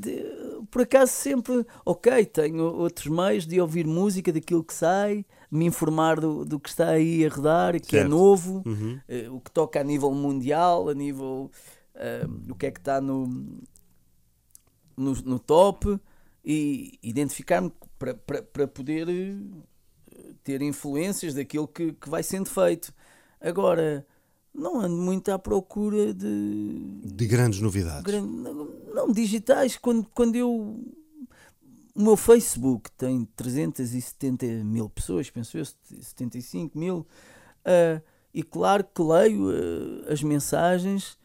por 0.69 0.81
acaso 0.81 1.11
sempre, 1.11 1.65
ok, 1.85 2.25
tenho 2.25 2.63
outros 2.63 3.07
meios 3.07 3.47
de 3.47 3.59
ouvir 3.59 3.87
música 3.87 4.31
daquilo 4.31 4.63
que 4.63 4.73
sai, 4.73 5.25
me 5.49 5.65
informar 5.65 6.19
do, 6.19 6.45
do 6.45 6.59
que 6.59 6.69
está 6.69 6.89
aí 6.89 7.25
a 7.25 7.29
rodar, 7.29 7.79
que 7.79 7.95
é 7.95 7.99
certo. 7.99 8.05
é 8.05 8.07
novo, 8.07 8.63
uhum. 8.65 8.99
uh, 9.09 9.35
o 9.35 9.41
que 9.41 9.51
toca 9.51 9.79
a 9.79 9.83
nível 9.83 10.11
mundial, 10.11 10.89
a 10.89 10.93
nível 10.93 11.49
uh, 11.95 12.51
o 12.51 12.55
que 12.55 12.65
é 12.67 12.71
que 12.71 12.79
está 12.79 12.99
no, 12.99 13.27
no, 14.97 15.13
no 15.13 15.39
top 15.39 15.99
e 16.43 16.97
identificar-me 17.03 17.71
para, 17.99 18.15
para, 18.15 18.41
para 18.41 18.67
poder 18.67 19.07
eh, 19.09 20.33
ter 20.43 20.61
influências 20.61 21.33
daquilo 21.33 21.67
que, 21.67 21.93
que 21.93 22.09
vai 22.09 22.23
sendo 22.23 22.49
feito. 22.49 22.93
Agora, 23.39 24.05
não 24.53 24.79
ando 24.79 24.95
muito 24.95 25.29
à 25.29 25.37
procura 25.37 26.13
de. 26.13 27.01
De 27.03 27.27
grandes 27.27 27.59
novidades. 27.59 28.11
não, 28.93 29.11
digitais. 29.11 29.77
Quando, 29.77 30.07
quando 30.13 30.35
eu. 30.35 30.83
O 31.93 32.01
meu 32.01 32.15
Facebook 32.15 32.91
tem 32.91 33.25
370 33.35 34.45
mil 34.63 34.87
pessoas, 34.87 35.29
penso 35.31 35.57
eu, 35.57 35.65
75 35.65 36.77
mil. 36.77 37.07
Uh, 37.65 38.01
e 38.31 38.43
claro 38.43 38.83
que 38.83 39.01
leio 39.01 39.49
uh, 39.49 40.11
as 40.11 40.21
mensagens 40.21 41.17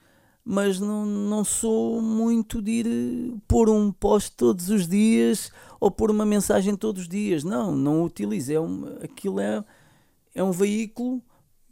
mas 0.44 0.80
não, 0.80 1.06
não 1.06 1.44
sou 1.44 2.02
muito 2.02 2.60
de 2.60 2.70
ir 2.70 2.86
eh, 2.86 3.38
pôr 3.46 3.70
um 3.70 3.92
post 3.92 4.32
todos 4.32 4.70
os 4.70 4.88
dias 4.88 5.52
ou 5.78 5.90
pôr 5.90 6.10
uma 6.10 6.26
mensagem 6.26 6.74
todos 6.74 7.02
os 7.02 7.08
dias. 7.08 7.44
Não, 7.44 7.74
não 7.76 8.02
utilizo. 8.02 8.52
É 8.52 8.60
um, 8.60 8.98
aquilo 9.02 9.38
é, 9.38 9.64
é 10.34 10.42
um 10.42 10.50
veículo 10.50 11.22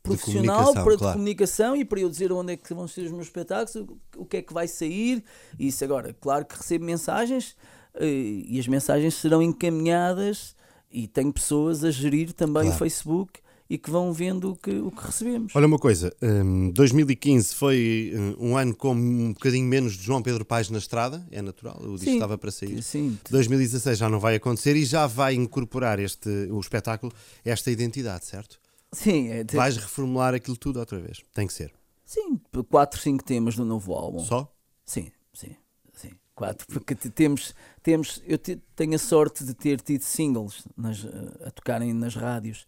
profissional 0.03 0.67
de 0.67 0.73
para 0.75 0.83
claro. 0.83 0.97
de 0.97 1.13
comunicação 1.13 1.77
e 1.77 1.85
para 1.85 2.01
eu 2.01 2.09
dizer 2.09 2.33
onde 2.33 2.53
é 2.53 2.57
que 2.57 2.73
vão 2.73 2.87
ser 2.87 3.03
os 3.03 3.11
meus 3.11 3.27
espetáculos, 3.27 3.75
o, 3.75 3.99
o 4.19 4.25
que 4.25 4.37
é 4.39 4.43
que 4.43 4.53
vai 4.53 4.69
sair. 4.69 5.25
Isso 5.59 5.83
agora, 5.83 6.15
claro 6.21 6.45
que 6.45 6.57
recebo 6.57 6.85
mensagens 6.85 7.57
eh, 7.95 8.45
e 8.47 8.59
as 8.59 8.69
mensagens 8.69 9.15
serão 9.15 9.43
encaminhadas 9.43 10.55
e 10.93 11.09
tenho 11.09 11.33
pessoas 11.33 11.83
a 11.85 11.91
gerir 11.91 12.33
também 12.33 12.63
claro. 12.63 12.77
o 12.77 12.79
Facebook 12.79 13.41
e 13.71 13.79
que 13.79 13.89
vão 13.89 14.13
vendo 14.13 14.51
o 14.51 14.57
que, 14.57 14.73
o 14.73 14.91
que 14.91 15.07
recebemos. 15.07 15.55
Olha 15.55 15.67
uma 15.69 15.79
coisa, 15.79 16.13
um, 16.21 16.71
2015 16.73 17.55
foi 17.55 18.13
um 18.37 18.57
ano 18.57 18.75
com 18.75 18.93
um 18.93 19.33
bocadinho 19.33 19.65
menos 19.65 19.97
de 19.97 20.03
João 20.03 20.21
Pedro 20.21 20.45
Paes 20.45 20.69
na 20.71 20.79
estrada, 20.79 21.25
é 21.31 21.41
natural, 21.41 21.81
o 21.81 21.95
disco 21.95 22.11
estava 22.11 22.37
para 22.37 22.51
sair. 22.51 22.83
Sim. 22.83 23.17
2016 23.31 23.97
já 23.97 24.09
não 24.09 24.19
vai 24.19 24.35
acontecer 24.35 24.75
e 24.75 24.85
já 24.85 25.07
vai 25.07 25.35
incorporar 25.35 26.01
este, 26.01 26.29
o 26.51 26.59
espetáculo, 26.59 27.13
esta 27.45 27.71
identidade, 27.71 28.27
certo? 28.27 28.59
Sim. 28.93 29.29
É, 29.29 29.45
Vais 29.45 29.77
reformular 29.77 30.35
aquilo 30.35 30.57
tudo 30.57 30.81
outra 30.81 30.99
vez, 30.99 31.23
tem 31.33 31.47
que 31.47 31.53
ser. 31.53 31.73
Sim, 32.05 32.41
quatro, 32.69 33.01
cinco 33.01 33.23
temas 33.23 33.55
do 33.55 33.65
novo 33.65 33.95
álbum. 33.95 34.19
Só? 34.19 34.53
Sim, 34.85 35.13
sim, 35.33 35.55
sim. 35.95 36.11
Quatro, 36.35 36.67
porque 36.67 36.97
temos, 36.97 37.55
temos 37.85 38.21
eu 38.27 38.37
tenho 38.37 38.97
a 38.97 38.99
sorte 38.99 39.45
de 39.45 39.55
ter 39.55 39.81
tido 39.81 40.03
singles 40.03 40.65
nas, 40.77 41.07
a 41.47 41.53
tocarem 41.53 41.95
nas 41.95 42.17
rádios 42.17 42.67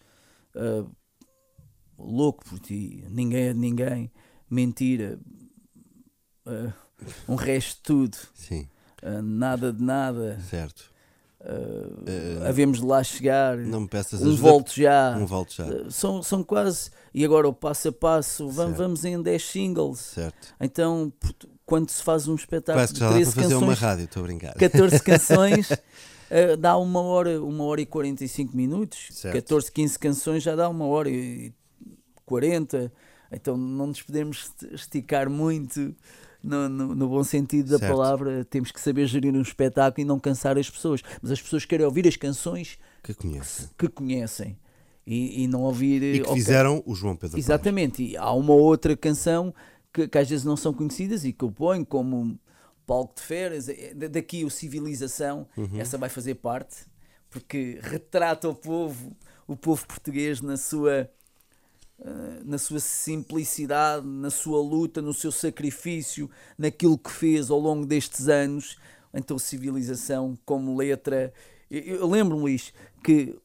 uh, 0.57 0.91
louco 1.99 2.45
por 2.45 2.59
ti, 2.59 3.05
ninguém 3.09 3.49
é 3.49 3.53
de 3.53 3.59
ninguém, 3.59 4.13
mentira, 4.49 5.19
uh, 6.47 6.73
um 7.29 7.35
resto 7.35 7.77
de 7.77 7.83
tudo, 7.83 8.19
Sim. 8.35 8.69
Uh, 9.03 9.21
nada 9.21 9.73
de 9.73 9.83
nada. 9.83 10.39
Certo. 10.49 10.93
Uh, 11.41 12.47
havemos 12.47 12.79
de 12.79 12.87
lá 12.87 13.03
chegar. 13.03 13.57
Não 13.57 13.81
me 13.81 13.89
peças 13.89 14.23
um 14.23 14.37
volto 14.37 14.73
já. 14.73 15.17
Um 15.19 15.27
volto 15.27 15.53
já. 15.53 15.67
São, 15.91 16.23
são 16.23 16.45
quase. 16.45 16.91
E 17.13 17.25
agora 17.25 17.49
o 17.49 17.53
passo 17.53 17.89
a 17.89 17.93
passo, 17.93 18.49
vamos, 18.49 18.79
vamos 18.79 19.05
em 19.05 19.21
10 19.21 19.43
singles. 19.45 19.99
Certo. 19.99 20.55
Então, 20.61 21.13
quando 21.67 21.91
se 21.91 22.01
faz 22.01 22.29
um 22.29 22.37
espetáculo 22.37 22.77
Parece 22.77 22.93
que 22.93 23.01
já 23.01 23.09
de 23.09 23.15
13 23.15 23.31
dá 23.31 23.35
para 23.35 23.43
fazer 23.43 23.55
canções, 23.55 23.69
uma 23.69 23.89
rádio, 23.89 24.05
estou 24.05 24.23
a 24.23 24.27
brincar. 24.27 24.55
14 24.55 25.03
canções. 25.03 25.69
Uh, 26.33 26.57
dá 26.57 26.77
uma 26.79 27.01
hora, 27.03 27.43
uma 27.43 27.65
hora 27.65 27.81
e 27.83 27.87
45 27.87 28.57
minutos. 28.57 29.09
Certo. 29.11 29.35
14, 29.35 29.71
15 29.71 29.99
canções 29.99 30.43
já 30.43 30.57
dá 30.57 30.69
uma 30.69 30.87
hora 30.87 31.11
e 31.11 31.53
40. 32.25 32.91
Então 33.31 33.57
não 33.57 33.89
nos 33.89 34.03
podemos 34.03 34.51
esticar 34.73 35.29
muito 35.29 35.95
no, 36.43 36.69
no, 36.69 36.95
no 36.95 37.09
bom 37.09 37.23
sentido 37.23 37.71
da 37.71 37.79
Certo. 37.79 37.93
palavra, 37.93 38.45
temos 38.45 38.73
que 38.73 38.81
saber 38.81 39.07
gerir 39.07 39.33
um 39.35 39.43
espetáculo 39.43 40.03
e 40.03 40.05
não 40.05 40.19
cansar 40.19 40.59
as 40.59 40.69
pessoas. 40.69 41.03
Mas 41.21 41.31
as 41.33 41.41
pessoas 41.41 41.65
querem 41.65 41.87
ouvir 41.87 42.07
as 42.09 42.17
canções 42.17 42.79
Que 43.03 43.15
conhece. 43.15 43.69
que 43.79 43.89
conhecem 43.89 44.59
e, 45.07 45.43
e 45.45 45.47
não 45.49 45.63
ouvir. 45.63 46.03
E 46.03 46.13
que 46.21 46.23
ok, 46.23 46.35
fizeram 46.35 46.83
o 46.87 46.95
João 46.95 47.17
Pedro. 47.17 47.39
Exatamente, 47.39 48.03
e 48.03 48.17
há 48.17 48.33
uma 48.33 48.55
outra 48.55 48.97
canção 48.97 49.55
que, 49.93 50.09
que 50.09 50.19
às 50.19 50.29
vezes 50.29 50.45
não 50.45 50.57
são 50.57 50.73
conhecidas 50.73 51.25
e 51.25 51.33
que 51.33 51.45
eu 51.45 51.51
ponho 51.51 51.85
como 51.87 52.39
palco 52.87 53.15
de 53.17 53.23
férias, 53.23 53.69
é- 53.69 53.95
da- 53.95 54.09
daqui 54.09 54.45
o 54.45 54.51
Civilização, 54.51 55.47
Uhum. 55.57 55.79
essa 55.81 55.97
vai 55.99 56.09
fazer 56.09 56.35
parte, 56.37 56.77
porque 57.31 57.79
retrata 57.83 58.49
o 58.49 58.55
povo, 58.55 59.17
o 59.47 59.57
povo 59.57 59.87
português 59.87 60.41
na 60.41 60.57
sua 60.57 61.09
eh, 62.05 62.41
na 62.45 62.59
sua 62.59 62.81
simplicidade, 62.81 64.05
na 64.05 64.29
sua 64.31 64.61
luta, 64.61 65.01
no 65.01 65.15
seu 65.15 65.31
sacrifício, 65.31 66.29
naquilo 66.59 66.99
que 66.99 67.11
fez 67.13 67.49
ao 67.49 67.61
longo 67.61 67.87
destes 67.87 68.29
anos. 68.29 68.77
Então, 69.15 69.39
civilização 69.39 70.37
como 70.45 70.77
letra. 70.77 71.33
Eu, 71.71 72.09
lembro-me, 72.09 72.43
Luís, 72.43 72.73
que 73.05 73.39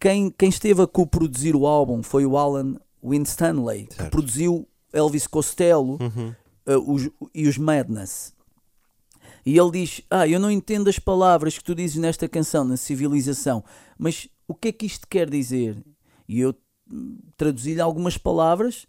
quem, 0.00 0.28
quem 0.30 0.48
esteve 0.48 0.82
a 0.82 0.86
co-produzir 0.88 1.54
o 1.54 1.64
álbum 1.66 2.02
foi 2.02 2.26
o 2.26 2.36
Alan 2.36 2.74
Winstanley, 3.04 3.86
que 3.86 4.04
produziu 4.10 4.66
Elvis 4.92 5.26
Costello 5.28 5.98
eh, 6.66 6.76
os- 6.76 7.10
e 7.34 7.46
os 7.48 7.58
Madness. 7.58 8.34
E 9.44 9.58
ele 9.58 9.70
diz: 9.72 10.02
Ah, 10.10 10.26
eu 10.26 10.38
não 10.38 10.50
entendo 10.50 10.88
as 10.88 10.98
palavras 10.98 11.58
que 11.58 11.64
tu 11.64 11.74
dizes 11.74 11.96
nesta 11.96 12.28
canção, 12.28 12.64
na 12.64 12.76
civilização, 12.76 13.64
mas 13.98 14.28
o 14.46 14.54
que 14.54 14.68
é 14.68 14.72
que 14.72 14.86
isto 14.86 15.06
quer 15.08 15.28
dizer? 15.28 15.82
E 16.28 16.40
eu 16.40 16.54
hum, 16.90 17.18
traduzi-lhe 17.36 17.80
algumas 17.80 18.16
palavras 18.16 18.86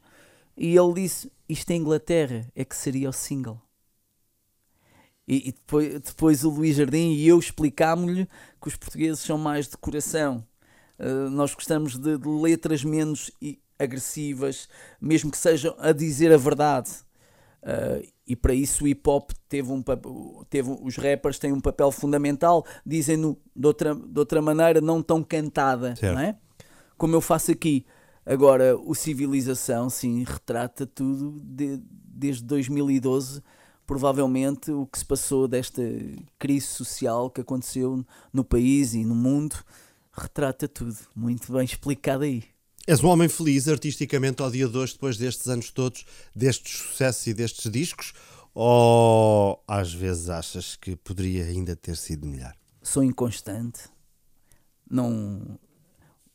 e 0.57 0.75
ele 0.77 0.93
disse: 0.93 1.31
Isto 1.49 1.71
em 1.71 1.77
Inglaterra 1.81 2.47
é 2.55 2.63
que 2.63 2.75
seria 2.75 3.09
o 3.09 3.13
single. 3.13 3.62
E, 5.27 5.49
e 5.49 5.51
depois, 5.53 6.01
depois 6.01 6.43
o 6.43 6.49
Luís 6.49 6.75
Jardim 6.75 7.13
e 7.13 7.27
eu 7.27 7.39
explicámos-lhe 7.39 8.27
que 8.62 8.67
os 8.67 8.75
portugueses 8.75 9.19
são 9.21 9.38
mais 9.38 9.67
de 9.67 9.77
coração. 9.77 10.45
Uh, 10.99 11.29
nós 11.29 11.55
gostamos 11.55 11.97
de, 11.97 12.17
de 12.17 12.27
letras 12.27 12.83
menos 12.83 13.31
agressivas, 13.79 14.67
mesmo 15.01 15.31
que 15.31 15.38
sejam 15.38 15.75
a 15.79 15.91
dizer 15.91 16.31
a 16.31 16.38
verdade. 16.38 16.91
Uh, 17.63 18.06
e 18.28 18.36
para 18.36 18.54
isso 18.54 18.84
o 18.84 18.88
hip 18.88 19.10
hop 19.10 19.32
teve 19.47 19.71
um 19.71 19.82
teve 20.49 20.78
os 20.82 20.97
rappers 20.97 21.39
têm 21.39 21.54
um 21.54 21.62
papel 21.62 21.91
fundamental, 21.91 22.65
dizem-no 22.86 23.38
de 23.56 23.65
outra, 23.67 23.95
de 23.95 24.19
outra 24.19 24.41
maneira, 24.41 24.82
não 24.82 25.02
tão 25.02 25.23
cantada, 25.23 25.95
Certo. 25.95 26.13
não 26.13 26.19
é? 26.21 26.38
Como 26.97 27.15
eu 27.15 27.21
faço 27.21 27.52
aqui. 27.52 27.86
Agora, 28.26 28.78
o 28.78 28.93
Civilização, 28.93 29.89
sim, 29.89 30.23
retrata 30.26 30.86
tudo 30.86 31.39
de- 31.41 31.82
desde 31.88 32.43
2012, 32.43 33.41
provavelmente 33.86 34.71
o 34.71 34.86
que 34.86 34.97
se 34.99 35.06
passou 35.06 35.47
desta 35.47 35.82
crise 36.39 36.65
social 36.67 37.30
que 37.30 37.41
aconteceu 37.41 38.06
no 38.32 38.43
país 38.43 38.93
e 38.93 39.04
no 39.06 39.15
mundo, 39.15 39.56
retrata 40.12 40.67
tudo. 40.67 40.95
Muito 41.15 41.52
bem 41.52 41.63
explicado 41.65 42.23
aí. 42.23 42.43
És 42.86 43.02
um 43.02 43.08
homem 43.08 43.30
feliz 43.30 43.67
artisticamente 43.67 44.41
ao 44.41 44.52
dia 44.52 44.67
de 44.67 44.78
hoje, 44.78 44.93
depois 44.93 45.17
destes 45.17 45.48
anos 45.48 45.72
todos, 45.72 46.06
destes 46.36 46.80
sucessos 46.80 47.28
e 47.28 47.34
destes 47.34 47.72
discos? 47.72 48.13
Ou 48.54 49.63
às 49.67 49.93
vezes 49.93 50.30
achas 50.30 50.76
que 50.76 50.96
poderia 50.98 51.46
ainda 51.46 51.76
ter 51.76 51.96
sido 51.98 52.28
melhor? 52.28 52.54
sou 52.82 53.02
inconstante. 53.02 53.84
Não, 54.89 55.58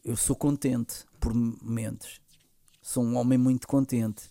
eu 0.03 0.17
sou 0.17 0.35
contente 0.35 1.05
por 1.21 1.35
momentos. 1.35 2.19
Sou 2.81 3.05
um 3.05 3.17
homem 3.17 3.37
muito 3.37 3.69
contente 3.69 4.31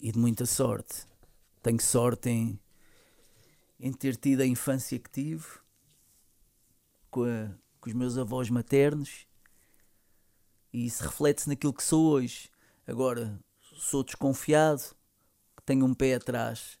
e 0.00 0.10
de 0.10 0.18
muita 0.18 0.46
sorte. 0.46 1.04
Tenho 1.62 1.80
sorte 1.82 2.30
em, 2.30 2.58
em 3.78 3.92
ter 3.92 4.16
tido 4.16 4.40
a 4.40 4.46
infância 4.46 4.98
que 4.98 5.10
tive 5.10 5.44
com, 7.10 7.24
a- 7.24 7.50
com 7.78 7.90
os 7.90 7.94
meus 7.94 8.16
avós 8.16 8.48
maternos 8.48 9.26
e 10.78 10.86
isso 10.86 11.02
reflete-se 11.02 11.48
naquilo 11.48 11.72
que 11.72 11.82
sou 11.82 12.12
hoje. 12.12 12.48
Agora, 12.86 13.36
sou 13.60 14.04
desconfiado, 14.04 14.80
tenho 15.66 15.84
um 15.84 15.92
pé 15.92 16.14
atrás, 16.14 16.78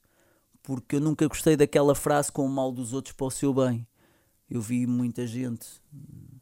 porque 0.62 0.94
eu 0.96 1.00
nunca 1.00 1.26
gostei 1.26 1.56
daquela 1.56 1.96
frase 1.96 2.30
com 2.30 2.46
o 2.46 2.48
mal 2.48 2.70
dos 2.70 2.92
outros 2.92 3.12
para 3.12 3.26
o 3.26 3.30
seu 3.30 3.52
bem. 3.52 3.84
Eu 4.48 4.60
vi 4.60 4.86
muita 4.86 5.26
gente 5.26 5.66
hum, 5.92 6.38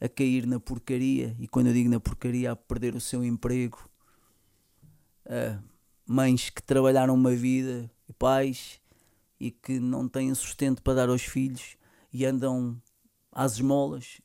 a 0.00 0.08
cair 0.08 0.46
na 0.46 0.58
porcaria, 0.58 1.36
e 1.38 1.46
quando 1.46 1.66
eu 1.66 1.74
digo 1.74 1.90
na 1.90 2.00
porcaria, 2.00 2.52
a 2.52 2.56
perder 2.56 2.94
o 2.94 3.00
seu 3.00 3.22
emprego. 3.22 3.90
Ah, 5.26 5.60
mães 6.06 6.48
que 6.48 6.62
trabalharam 6.62 7.12
uma 7.12 7.36
vida, 7.36 7.90
e 8.08 8.12
pais, 8.14 8.80
e 9.38 9.50
que 9.50 9.78
não 9.78 10.08
têm 10.08 10.34
sustento 10.34 10.80
para 10.80 10.94
dar 10.94 11.08
aos 11.10 11.22
filhos 11.22 11.76
e 12.10 12.24
andam 12.24 12.80
às 13.30 13.56
esmolas. 13.56 14.22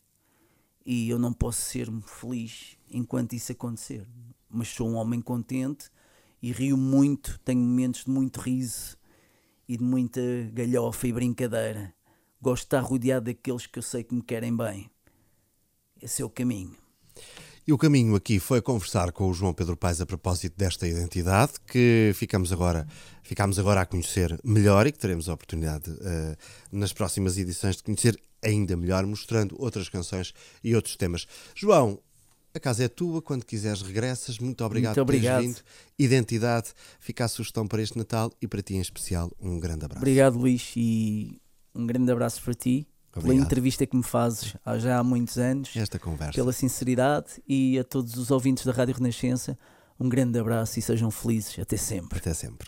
E 0.86 1.10
eu 1.10 1.20
não 1.20 1.32
posso 1.32 1.62
ser 1.62 1.92
feliz 2.06 2.78
enquanto 2.90 3.34
isso 3.34 3.52
acontecer. 3.52 4.08
Mas 4.50 4.70
sou 4.70 4.90
um 4.90 4.96
homem 4.96 5.22
contente 5.22 5.90
e 6.42 6.52
rio 6.52 6.76
muito, 6.76 7.40
tenho 7.46 7.62
momentos 7.62 8.06
de 8.06 8.12
muito 8.12 8.40
riso 8.40 8.98
e 9.68 9.78
de 9.78 9.84
muita 9.84 10.22
galhofa 10.52 11.08
e 11.08 11.14
brincadeira. 11.14 11.94
Gosto 12.42 12.64
de 12.64 12.68
estar 12.68 12.82
rodeado 12.82 13.26
daqueles 13.26 13.68
que 13.68 13.78
eu 13.78 13.84
sei 13.84 14.04
que 14.04 14.16
me 14.16 14.24
querem 14.24 14.56
bem. 14.56 14.90
Esse 16.02 16.24
é 16.24 16.26
o 16.26 16.30
caminho. 16.30 16.81
E 17.68 17.72
o 17.72 17.78
caminho 17.78 18.16
aqui 18.16 18.40
foi 18.40 18.60
conversar 18.60 19.12
com 19.12 19.30
o 19.30 19.34
João 19.34 19.54
Pedro 19.54 19.78
Paes 19.78 20.02
a 20.02 20.06
propósito 20.06 20.58
desta 20.58 20.88
identidade 20.88 21.54
que 21.68 22.12
ficamos 22.16 22.52
agora, 22.52 22.88
ficamos 23.22 23.60
agora 23.60 23.82
a 23.82 23.86
conhecer 23.86 24.40
melhor 24.44 24.88
e 24.88 24.92
que 24.92 24.98
teremos 24.98 25.30
a 25.30 25.34
oportunidade 25.34 25.96
eh, 26.02 26.36
nas 26.72 26.92
próximas 26.92 27.38
edições 27.38 27.76
de 27.76 27.84
conhecer 27.84 28.20
ainda 28.44 28.76
melhor, 28.76 29.06
mostrando 29.06 29.56
outras 29.62 29.88
canções 29.90 30.34
e 30.64 30.76
outros 30.76 30.96
temas. 30.96 31.28
João, 31.54 32.00
a 32.54 32.60
casa 32.60 32.84
é 32.84 32.88
tua, 32.88 33.22
quando 33.22 33.46
quiseres 33.46 33.82
regressas. 33.82 34.40
Muito 34.40 34.64
obrigado 34.66 34.98
Muito 34.98 35.06
por 35.06 35.12
teres 35.14 35.30
obrigado. 35.30 35.42
vindo. 35.44 35.62
Identidade, 35.98 36.70
fica 37.00 37.26
a 37.26 37.28
sugestão 37.28 37.68
para 37.68 37.82
este 37.82 37.98
Natal 37.98 38.32
e 38.42 38.48
para 38.48 38.62
ti 38.62 38.74
em 38.74 38.82
especial 38.82 39.32
um 39.40 39.60
grande 39.60 39.86
abraço. 39.86 40.02
Obrigado, 40.02 40.38
Luís, 40.38 40.74
e 40.76 41.40
um 41.74 41.86
grande 41.86 42.12
abraço 42.12 42.42
para 42.42 42.54
ti, 42.54 42.88
pela 43.12 43.26
Obrigado. 43.26 43.46
entrevista 43.46 43.86
que 43.86 43.96
me 43.96 44.04
fazes 44.04 44.56
há 44.66 44.78
já 44.78 44.98
há 45.00 45.04
muitos 45.04 45.38
anos, 45.38 45.76
Esta 45.76 46.00
conversa. 46.00 46.34
pela 46.34 46.52
sinceridade 46.54 47.42
e 47.48 47.78
a 47.78 47.84
todos 47.84 48.16
os 48.18 48.32
ouvintes 48.32 48.66
da 48.66 48.72
Rádio 48.72 48.96
Renascença. 48.96 49.58
Um 50.00 50.10
grande 50.10 50.40
abraço 50.40 50.80
e 50.80 50.82
sejam 50.82 51.12
felizes. 51.12 51.60
Até 51.60 51.78
sempre. 51.78 52.18
Até 52.18 52.34
sempre. 52.34 52.68